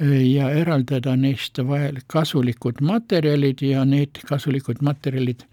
[0.00, 5.44] ja eraldada neist vajal-, kasulikud materjalid ja need kasulikud materjalid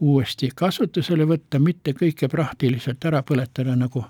[0.00, 4.04] uuesti kasutusele võtta, mitte kõike praktiliselt ära põletada, nagu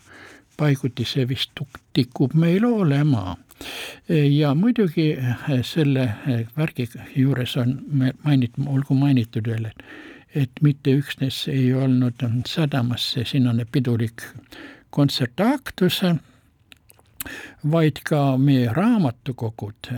[0.59, 1.61] paiguti see vist
[1.95, 3.37] tikub meil olema.
[4.09, 5.17] ja muidugi
[5.63, 6.09] selle
[6.57, 7.79] värgi juures on
[8.25, 9.83] mainit-, olgu mainitud veel, et
[10.35, 14.23] et mitte üksnes ei olnud sadamas see sinnane pidulik
[14.91, 16.03] kontsertaktus,
[17.71, 19.91] vaid ka meie raamatukogud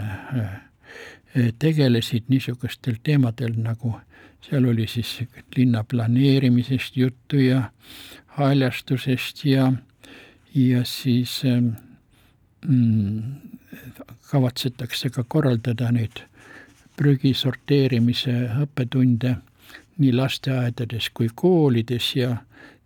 [1.58, 3.94] tegelesid niisugustel teemadel nagu
[4.40, 5.22] seal oli siis
[5.56, 7.70] linna planeerimisest juttu ja
[8.26, 9.72] haljastusest ja,
[10.54, 11.42] ja siis
[12.66, 13.22] mm,
[14.30, 16.24] kavatsetakse ka korraldada neid
[16.96, 18.32] prügi sorteerimise
[18.64, 19.36] õppetunde
[20.00, 22.36] nii lasteaedades kui koolides ja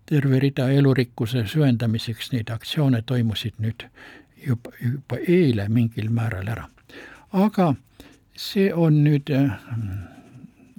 [0.06, 3.86] terve rida elurikkuse süvendamiseks neid aktsioone toimusid nüüd
[4.46, 6.68] juba, juba eile mingil määral ära.
[7.32, 7.74] aga
[8.36, 9.54] see on nüüd äh,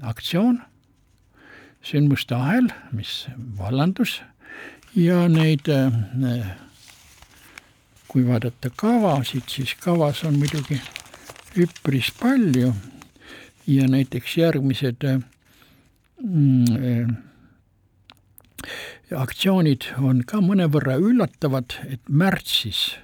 [0.03, 0.59] aktsioon,
[1.85, 3.25] sündmuste ahel, mis
[3.57, 4.19] vallandus
[4.95, 6.55] ja neid, äh,
[8.07, 10.79] kui vaadata kavasid, siis kavas on muidugi
[11.55, 12.73] üpris palju
[13.67, 15.21] ja näiteks järgmised äh,
[16.23, 17.15] mm,
[19.15, 22.95] aktsioonid on ka mõnevõrra üllatavad, et märtsis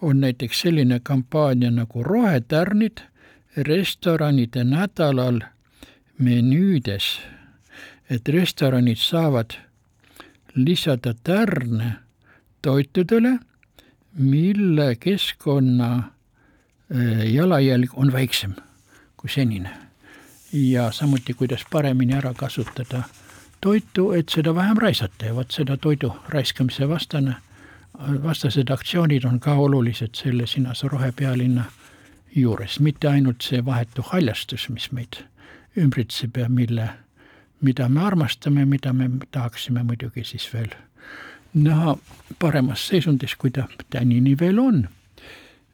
[0.00, 3.02] on näiteks selline kampaania nagu Rohetärnid
[3.56, 5.40] restoranide nädalal
[6.18, 7.18] menüüdes,
[8.10, 9.56] et restoranid saavad
[10.54, 11.92] lisada tärne
[12.62, 13.38] toitudele,
[14.18, 15.90] mille keskkonna
[16.90, 18.54] eh, jalajälg on väiksem
[19.16, 19.70] kui senine.
[20.52, 23.02] ja samuti, kuidas paremini ära kasutada
[23.60, 27.34] toitu, et seda vähem raisata ja vot seda toidu raiskamise vastane,
[28.24, 31.64] vastased aktsioonid on ka olulised selle Sinase rohepealinna
[32.36, 35.22] juures, mitte ainult see vahetu haljastus, mis meid
[35.78, 36.88] ümbritseb ja mille,
[37.60, 40.72] mida me armastame, mida me tahaksime muidugi siis veel
[41.54, 41.96] näha
[42.38, 44.88] paremas seisundis, kui ta tänini veel on.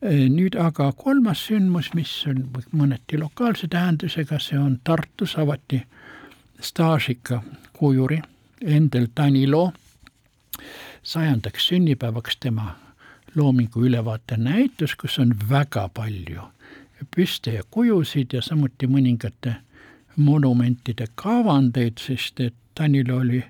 [0.07, 2.43] nüüd aga kolmas sündmus, mis on
[2.77, 5.81] mõneti lokaalse tähendusega, see on Tartus avati
[6.61, 7.41] staažika
[7.79, 8.21] kujuri
[8.65, 9.73] Endel Tanilo
[11.03, 12.77] sajandaks sünnipäevaks tema
[13.35, 16.43] loomingu ülevaate näitus, kus on väga palju
[17.17, 19.55] püste ja kujusid ja samuti mõningate
[20.17, 23.43] monumentide kavandeid, sest et Tanil oli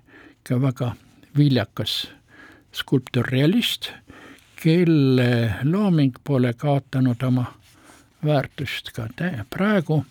[0.43, 0.93] ka väga
[1.37, 2.09] viljakas
[2.73, 3.91] skulptorrealist,
[4.57, 7.47] kelle looming pole kaotanud oma
[8.25, 9.09] väärtust ka
[9.51, 10.05] praegu,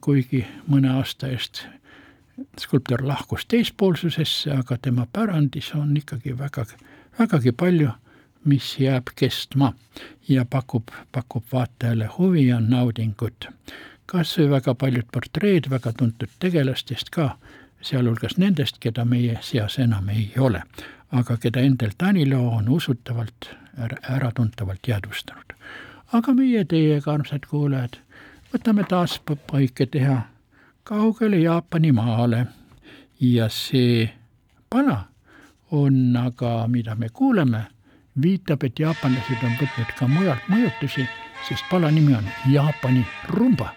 [0.00, 1.64] kuigi mõne aasta eest
[2.60, 6.66] skulptor lahkus teispoolsusesse, aga tema pärandis on ikkagi väga,
[7.18, 7.90] vägagi palju
[8.44, 9.72] mis jääb kestma
[10.28, 13.48] ja pakub, pakub vaatajale huvi ja naudingut.
[14.06, 17.36] kas või väga paljud portreed väga tuntud tegelastest ka,
[17.82, 20.62] sealhulgas nendest, keda meie seas enam ei ole,
[21.12, 23.50] aga keda Endel Tanilo on usutavalt
[24.10, 25.52] äratuntavalt jäädvustanud.
[26.12, 27.98] aga meie teiega, armsad kuulajad,
[28.54, 29.20] võtame taas
[29.50, 30.22] paike teha
[30.88, 32.46] kaugele Jaapani maale.
[33.20, 34.08] Ja see
[34.70, 35.04] pala
[35.70, 37.64] on aga, mida me kuuleme
[38.22, 41.04] viitab, et jaapanlased on võtnud ka mujalt mõjutusi,
[41.48, 43.72] sest pala nimi on Jaapani rumba,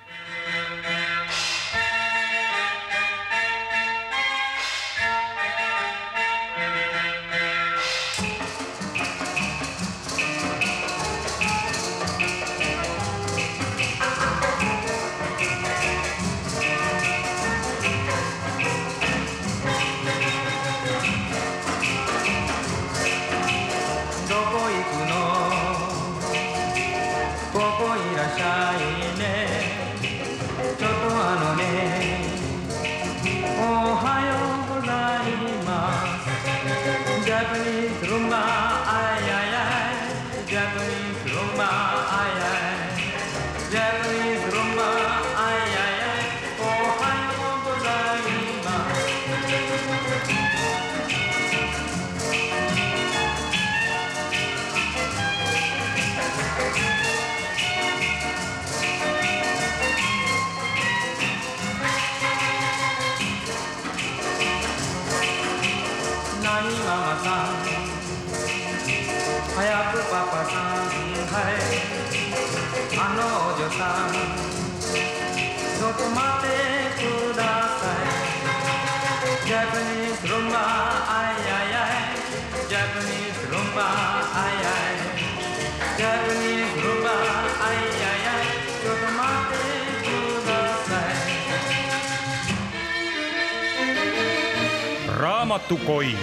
[95.61, 96.15] い raamatukoi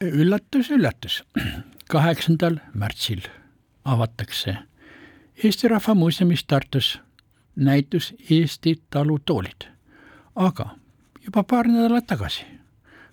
[0.00, 1.22] üllatus, üllatus,
[1.88, 3.20] kaheksandal märtsil
[3.84, 4.56] avatakse
[5.44, 7.00] Eesti Rahva Muuseumis Tartus
[7.56, 9.68] näitus Eesti talutoolid.
[10.34, 10.76] aga
[11.24, 12.44] juba paar nädalat tagasi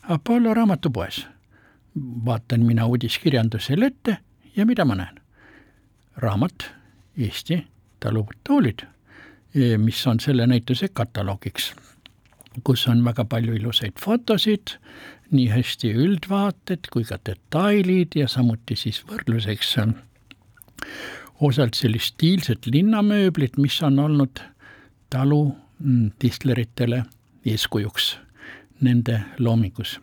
[0.09, 1.27] Apollo raamatupoes
[2.25, 4.17] vaatan mina uudiskirjandusele ette
[4.55, 5.21] ja mida ma näen?
[6.17, 6.71] raamat
[7.17, 7.67] Eesti
[7.99, 8.79] talutoolid,
[9.77, 11.75] mis on selle näituse kataloogiks,
[12.63, 14.75] kus on väga palju ilusaid fotosid,
[15.31, 19.77] nii hästi üldvaated kui ka detailid ja samuti siis võrdluseks
[21.41, 24.41] osalt sellist stiilset linnamööblit, mis on olnud
[25.09, 27.03] talu mm, distleritele
[27.45, 28.15] eeskujuks
[28.81, 29.99] nende loomingus.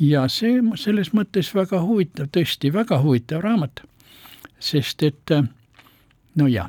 [0.00, 3.84] ja see selles mõttes väga huvitav, tõesti väga huvitav raamat,
[4.58, 5.30] sest et
[6.34, 6.68] no jaa,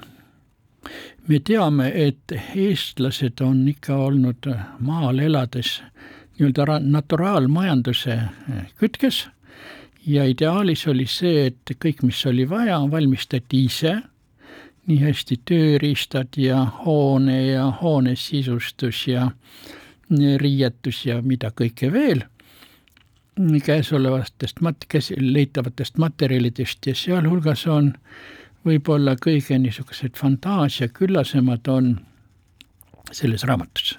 [1.28, 5.80] me teame, et eestlased on ikka olnud maal elades
[6.38, 8.20] nii-öelda naturaalmajanduse
[8.80, 9.28] kütkes.
[10.06, 13.96] Ja ideaalis oli see, et kõik, mis oli vaja, valmistati ise,
[14.86, 19.32] nii hästi tööriistad ja hoone ja hoone sisustus ja
[20.38, 22.22] riietus ja mida kõike veel,
[23.66, 27.96] käesolevatest mat-, käs-, leitavatest materjalidest ja sealhulgas on
[28.66, 31.96] võib-olla kõige niisugused fantaasiaküllasemad on
[33.12, 33.98] selles raamatus.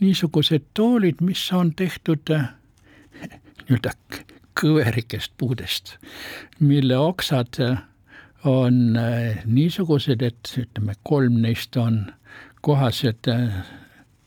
[0.00, 3.92] niisugused toolid, mis on tehtud nii-öelda
[4.56, 5.96] kõverikest puudest,
[6.60, 7.60] mille oksad
[8.44, 8.98] on
[9.44, 12.06] niisugused, et ütleme, kolm neist on
[12.60, 13.30] kohased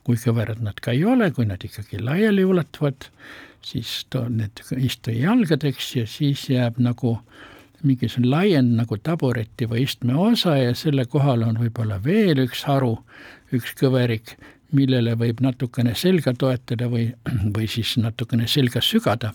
[0.10, 3.06] kui kõverad nad ka ei ole, kui nad ikkagi laiali ulatuvad,
[3.62, 7.20] siis too need istujalgadeks ja siis jääb nagu
[7.84, 12.96] mingisugune laiend nagu tabureti või istme osa ja selle kohal on võib-olla veel üks haru,
[13.56, 14.36] üks kõverik,
[14.76, 17.10] millele võib natukene selga toetada või,
[17.56, 19.34] või siis natukene selga sügada,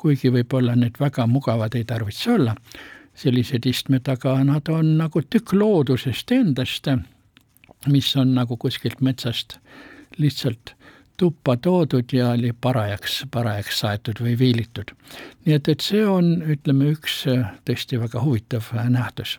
[0.00, 2.56] kuigi võib-olla need väga mugavad ei tarvitse olla,
[3.20, 6.88] sellised istmed, aga nad on nagu tükk loodusest endast,
[7.90, 9.58] mis on nagu kuskilt metsast
[10.18, 10.74] lihtsalt
[11.20, 14.92] tuppa toodud ja oli parajaks, parajaks saetud või viilitud.
[15.44, 19.34] nii et, et see on, ütleme, üks äh, tõesti väga huvitav äh, nähtus.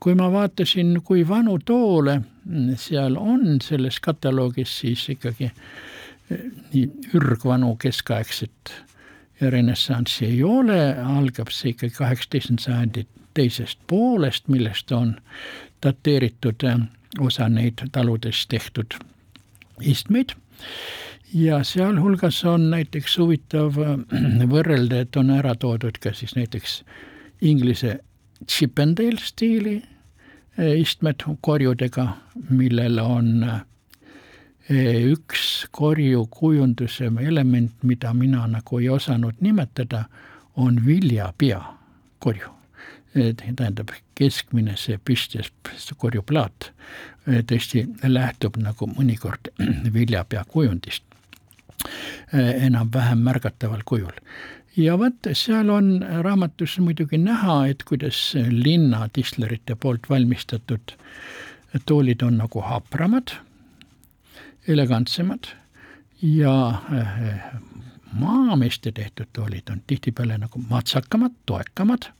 [0.00, 6.42] kui ma vaatasin, kui vanu toole mm, seal on selles kataloogis, siis ikkagi äh,
[6.74, 8.74] nii ürgvanu keskaegset
[9.40, 10.82] ja renessanssi ei ole,
[11.16, 15.16] algab see ikkagi kaheksateistkümnenda sajandi teisest poolest, millest on
[15.80, 16.68] dateeritud
[17.24, 19.00] osa neid taludes tehtud
[19.80, 20.36] istmeid
[21.34, 23.96] ja sealhulgas on näiteks huvitav äh,
[24.54, 26.82] võrrelda, et on ära toodud ka siis näiteks
[27.40, 27.98] inglise
[28.48, 32.06] Chippendale stiili äh, istmed korjudega,
[32.50, 33.60] millel on äh,
[35.10, 40.04] üks korjukujunduse element, mida mina nagu ei osanud nimetada,
[40.56, 41.60] on viljapea
[42.18, 42.59] korju
[43.12, 45.50] tähendab, keskmine see püstis
[45.98, 46.70] korjuplaat
[47.26, 49.50] tõesti lähtub nagu mõnikord
[49.96, 51.04] viljapea kujundist
[52.32, 54.12] enam-vähem märgataval kujul.
[54.76, 60.94] ja vot seal on raamatus muidugi näha, et kuidas linna tislerite poolt valmistatud
[61.86, 63.34] toolid on nagu hapramad,
[64.68, 65.50] elegantsemad
[66.22, 66.82] ja
[68.12, 72.10] maameeste tehtud toolid on tihtipeale nagu matsakamad, toekamad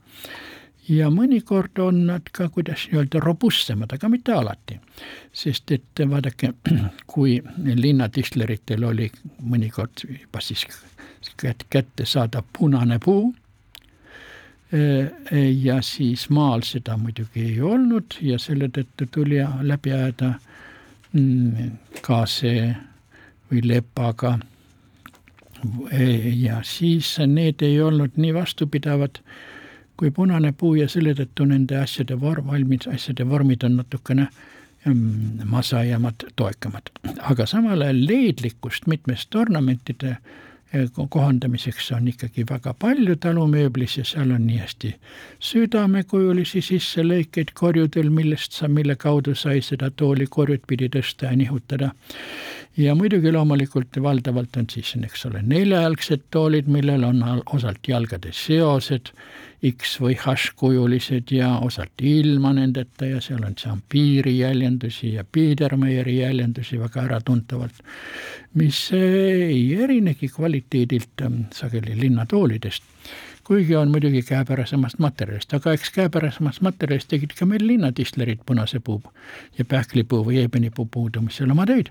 [0.89, 4.79] ja mõnikord on nad ka, kuidas öelda, robustsemad, aga mitte alati.
[5.33, 6.53] sest et vaadake,
[7.13, 7.41] kui
[7.75, 9.11] linnatistleritel oli
[9.41, 10.65] mõnikord juba siis
[11.69, 13.33] kätte saada punane puu,
[14.73, 15.11] eh,
[15.63, 20.33] ja siis maal seda muidugi ei olnud ja selle tõttu tuli läbi ajada
[21.13, 22.75] mm, kaase
[23.51, 24.39] või lepaga.
[26.35, 29.19] ja siis need ei olnud nii vastupidavad
[30.01, 35.43] kui punane puu ja selle tõttu nende asjade vorm, valmis asjade vormid on natukene mm,
[35.45, 36.89] masajamad, toekamad.
[37.29, 44.31] aga samal ajal leedlikkust mitmest ornamentide eh, kohandamiseks on ikkagi väga palju talumööblis ja seal
[44.33, 44.95] on nii hästi
[45.51, 51.91] südamekujulisi sisselõikeid korjudel, millest sa, mille kaudu sai seda tooli korjut pidi tõsta ja nihutada.
[52.77, 59.13] ja muidugi loomulikult valdavalt on siis, eks ole, neljajalgsed toolid, millel on osalt jalgade seosed
[59.61, 66.79] X või H-kujulised ja osalt ilma nendeta ja seal on Zampiiri jäljendusi ja Biedermeieri jäljendusi
[66.79, 67.83] väga äratuntavalt,
[68.53, 72.83] mis ei erinegi kvaliteedilt ähm, sageli linnatoolidest.
[73.43, 79.01] kuigi on muidugi käepärasemast materjalist, aga eks käepärasemast materjalist tegid ka meil linnadistlerid punase puu
[79.57, 81.89] ja pähklipuu või eebenipuu puudumisel oma töid.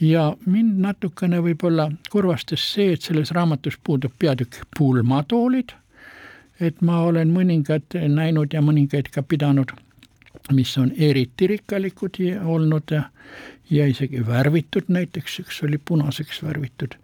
[0.00, 5.74] ja mind natukene võib-olla kurvastas see, et selles raamatus puudub peatükk pulmatoolid,
[6.60, 9.72] et ma olen mõningad näinud ja mõningaid ka pidanud,
[10.52, 13.04] mis on eriti rikkalikud olnud ja,
[13.70, 16.98] ja isegi värvitud, näiteks üks oli punaseks värvitud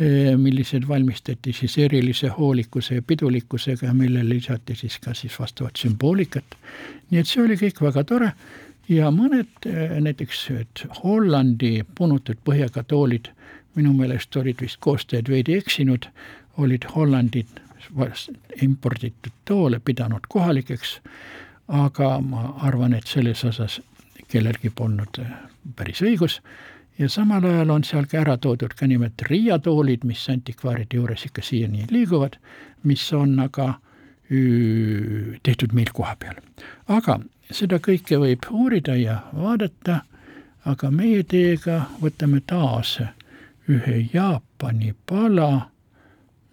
[0.00, 6.44] Eh, millised valmistati siis erilise hoolikuse ja pidulikkusega, millele lisati siis ka siis vastavat sümboolikat.
[7.10, 8.28] nii et see oli kõik väga tore.
[8.88, 10.44] Ja mõned eh, näiteks
[11.02, 13.32] Hollandi punutud põhjaga toolid
[13.74, 16.06] minu meelest olid vist koostajad veidi eksinud,
[16.62, 17.58] olid Hollandid
[18.62, 20.98] imporditud toole pidanud kohalikeks,
[21.68, 23.80] aga ma arvan, et selles osas
[24.28, 25.32] kellelgi polnud eh,
[25.76, 26.40] päris õigus
[26.98, 31.24] ja samal ajal on seal ka ära toodud ka nimelt Riia toolid, mis antikvaaride juures
[31.28, 32.36] ikka siiani liiguvad,
[32.84, 33.74] mis on aga
[35.42, 36.36] tehtud meil kohapeal.
[36.88, 37.18] aga
[37.50, 40.02] seda kõike võib uurida ja vaadata,
[40.64, 42.98] aga meie teiega võtame taas
[43.68, 45.70] ühe Jaapani pala,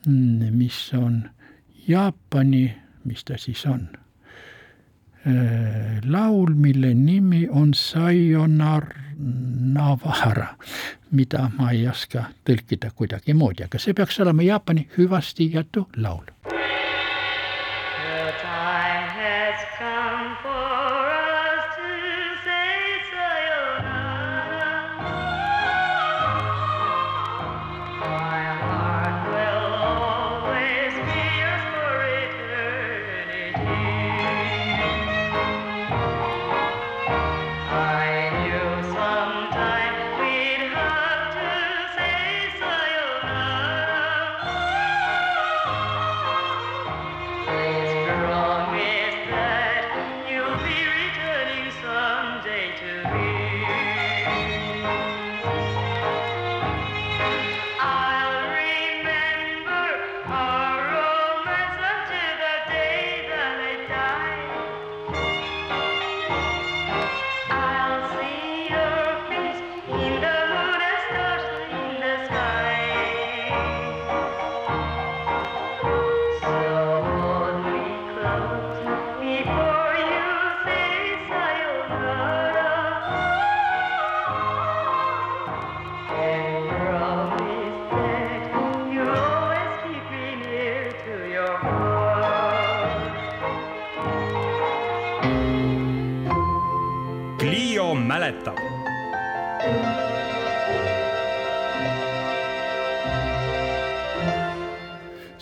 [0.08, 1.24] mis on
[1.88, 2.76] Jaapani,
[3.06, 3.88] mis ta siis on
[5.28, 8.88] Äh, laul, mille nimi on Sayonara,
[11.12, 16.30] mida ma ei oska tõlkida kuidagimoodi, aga see peaks olema Jaapani hüvasti jätu laul.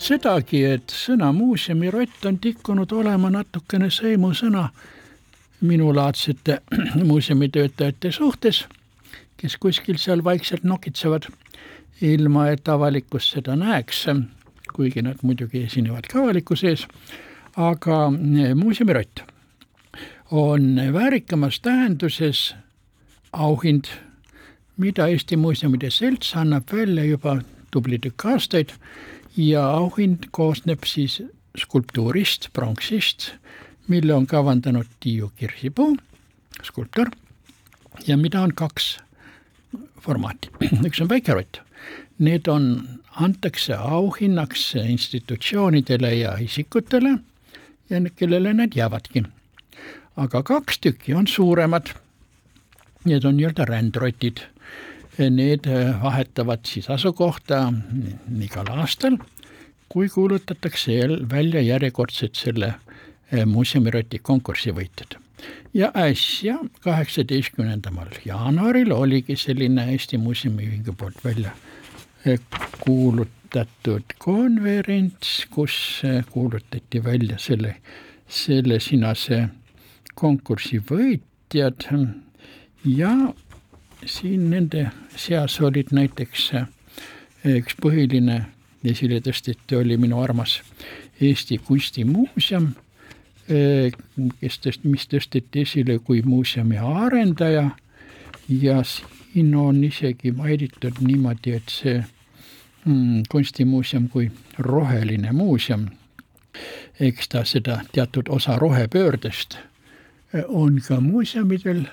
[0.04, 4.66] Sedagi, et sõna muuseumirott on tikkunud olema natukene sõimusõna
[5.64, 6.58] minulaadsete
[7.10, 8.64] muuseumitöötajate suhtes,
[9.40, 11.28] kes kuskil seal vaikselt nokitsevad,
[12.04, 14.04] ilma et avalikkus seda näeks,
[14.74, 16.84] kuigi nad muidugi esinevad ka avalikkuse ees,
[17.56, 18.10] aga
[18.58, 19.24] muuseumirott
[20.30, 22.50] on väärikamas tähenduses
[23.32, 23.88] auhind,
[24.76, 27.38] mida Eesti Muuseumide Selts annab välja juba
[27.70, 28.74] tubli tükk aastaid
[29.36, 31.22] ja auhind koosneb siis
[31.58, 33.30] skulptuurist, pronksist,
[33.88, 35.96] mille on kavandanud Tiiu Kirsipuu,
[36.62, 37.10] skulptor,
[38.06, 38.98] ja mida on kaks
[40.00, 40.50] formaati,
[40.88, 41.60] üks on väikerott.
[42.18, 42.88] Need on,
[43.20, 47.18] antakse auhinnaks institutsioonidele ja isikutele
[47.90, 49.22] ja kellele need jäävadki.
[50.16, 51.90] aga kaks tükki on suuremad.
[53.04, 54.38] Need on nii-öelda rändrotid.
[55.18, 55.68] Need
[56.02, 57.68] vahetavad siis asukohta
[58.42, 59.18] igal aastal,
[59.88, 60.96] kui kuulutatakse
[61.30, 62.72] välja järjekordselt selle
[63.46, 65.20] muuseumiroti konkursi võitjad
[65.74, 71.50] ja äsja, kaheksateistkümnendamal jaanuaril oligi selline Eesti Muuseumiühingu poolt välja
[72.26, 72.40] eh,
[72.80, 77.76] kuulutatud konverents, kus kuulutati välja selle,
[78.28, 79.48] selle sinase
[80.14, 81.88] konkursi võitjad
[82.84, 83.12] ja
[84.06, 86.66] siin nende seas olid näiteks eh,
[87.56, 88.44] üks põhiline
[88.84, 90.60] esile tõsteti, oli minu armas
[91.20, 92.74] Eesti Kunstimuuseum
[93.46, 97.70] kes tõst-, mis tõsteti esile kui muuseumi arendaja.
[98.48, 101.98] Ja siin on isegi mainitud niimoodi, et see
[102.84, 104.28] mm, kunstimuuseum kui
[104.58, 105.86] roheline muuseum,
[107.00, 109.56] eks ta seda teatud osa rohepöördest
[110.48, 111.84] on ka muuseumidel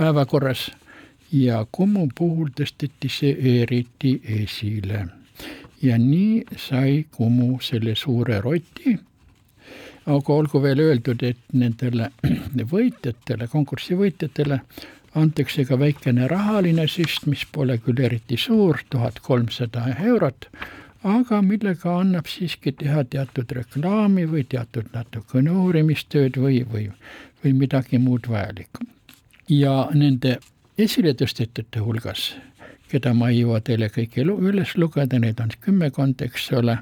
[0.00, 0.70] päevakorras
[1.32, 5.06] ja Kumu puhul tõsteti see eriti esile.
[5.82, 8.98] ja nii sai Kumu selle suure roti.
[10.06, 12.08] aga olgu veel öeldud, et nendele
[12.72, 14.60] võitjatele, konkursi võitjatele
[15.14, 20.48] antakse ka väikene rahaline süst, mis pole küll eriti suur, tuhat kolmsada eurot,
[21.04, 26.88] aga millega annab siiski teha teatud reklaami või teatud natukene uurimistööd või, või,
[27.44, 28.88] või midagi muud vajalikku.
[29.50, 30.38] Ja nende
[30.78, 32.30] esiletõstetute hulgas,
[32.90, 36.78] keda ma ei jõua teile kõiki üles lugeda, neid on kümmekond, eks ole,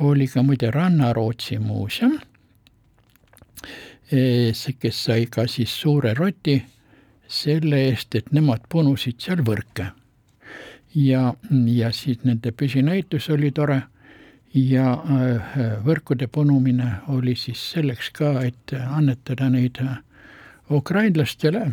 [0.00, 2.18] oli ka muide Rannarootsi muuseum,
[4.10, 6.58] see, kes sai ka siis suure roti
[7.28, 9.92] selle eest, et nemad punusid seal võrke.
[10.94, 11.34] ja,
[11.66, 13.82] ja siis nende püsinäitus oli tore
[14.54, 20.02] ja äh, võrkude punumine oli siis selleks ka, et annetada neid äh,
[20.72, 21.70] ukrainlastele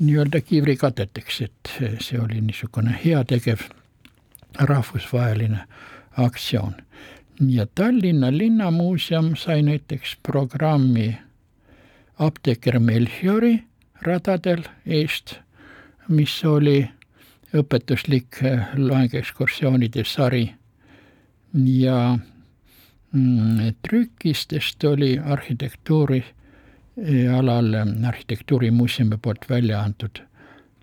[0.00, 3.58] nii-öelda kiivrikateteks, et see oli niisugune heategev
[4.58, 5.58] rahvusvaheline
[6.16, 6.74] aktsioon.
[7.48, 11.18] ja Tallinna Linnamuuseum sai näiteks programmi
[12.18, 13.64] apteeker Melchiori
[14.02, 15.34] radadel eest,
[16.08, 16.88] mis oli
[17.54, 20.54] õpetuslik äh, loengekskursioonide sari
[21.64, 22.18] ja
[23.12, 26.24] mm, trükistest oli arhitektuuri
[27.36, 27.74] alal
[28.06, 30.18] Arhitektuurimuuseumi poolt välja antud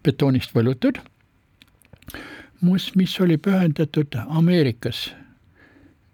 [0.04, 1.00] betoonist võlutud,
[2.62, 5.10] mis, mis oli pühendatud Ameerikas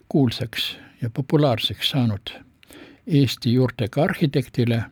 [0.09, 2.33] kuulsaks ja populaarseks saanud
[3.07, 4.83] Eesti juurtega arhitektile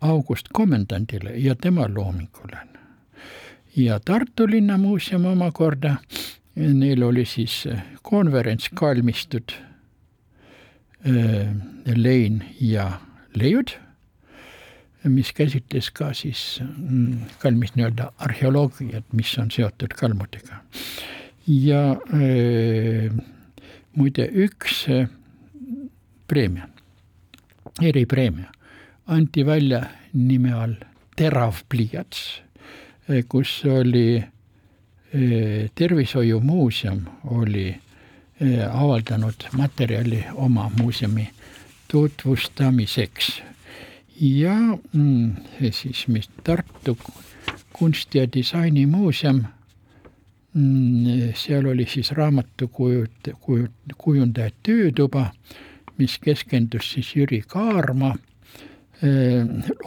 [0.00, 2.58] August Komendandile ja tema loomingule.
[3.76, 5.96] ja Tartu Linnamuuseum omakorda,
[6.54, 7.68] neil oli siis
[8.02, 9.52] konverentskalmistud
[11.96, 12.90] lein ja
[13.34, 13.68] leiud,
[15.08, 20.62] mis käsitles ka siis mm, kalmist nii-öelda arheoloogiat, mis on seotud kalmudega.
[21.46, 23.10] ja öö,
[23.96, 24.86] muide üks
[26.28, 26.68] preemia,
[27.82, 28.50] eripreemia
[29.06, 30.74] anti välja nime all
[31.16, 32.42] Terav pliiats,
[33.28, 34.24] kus oli
[35.74, 37.80] tervishoiumuuseum oli
[38.72, 41.30] avaldanud materjali oma muuseumi
[41.88, 43.42] tutvustamiseks.
[44.20, 45.36] Ja mm,
[45.70, 46.98] siis, mis Tartu
[47.72, 49.44] kunsti- ja disainimuuseum,
[50.54, 55.32] mm, seal oli siis raamatukujut-, kujut-, kujundaja töötuba,
[55.98, 58.16] mis keskendus siis Jüri Kaarma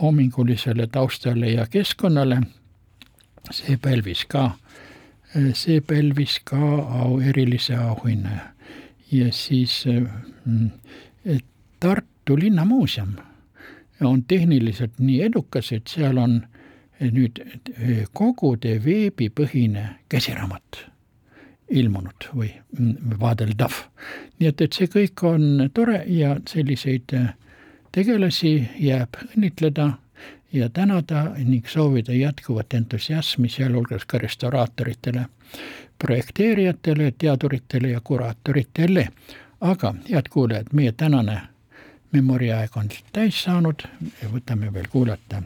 [0.02, 2.42] loomingulisele taustale ja keskkonnale.
[3.52, 4.52] see pälvis ka,
[5.54, 6.58] see pälvis ka
[7.02, 8.30] au, erilise auhinna.
[9.12, 9.86] Ja siis
[11.80, 13.16] Tartu Linnamuuseum
[14.02, 16.42] on tehniliselt nii edukas, et seal on
[17.00, 17.40] nüüd
[18.14, 20.86] kogude veebipõhine käsiraamat
[21.70, 22.50] ilmunud või
[23.20, 23.72] vaadeldav.
[24.40, 27.34] nii et, et see kõik on tore ja selliseid äh,
[27.92, 29.92] tegelasi jääb õnnitleda
[30.54, 35.26] ja tänada ning soovida jätkuvat entusiasmi, sealhulgas ka restauraatoritele,
[36.00, 39.08] projekteerijatele, teaduritele ja kuraatoritele.
[39.62, 41.42] aga head kuulajad, meie tänane
[42.12, 43.86] memoriaeg on täis saanud
[44.34, 45.44] võtame veel kuulata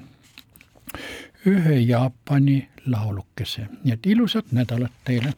[1.47, 2.57] ühe Jaapani
[2.87, 5.33] laulukese, nii et ilusat nädalat teile.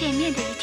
[0.00, 0.59] 见面的一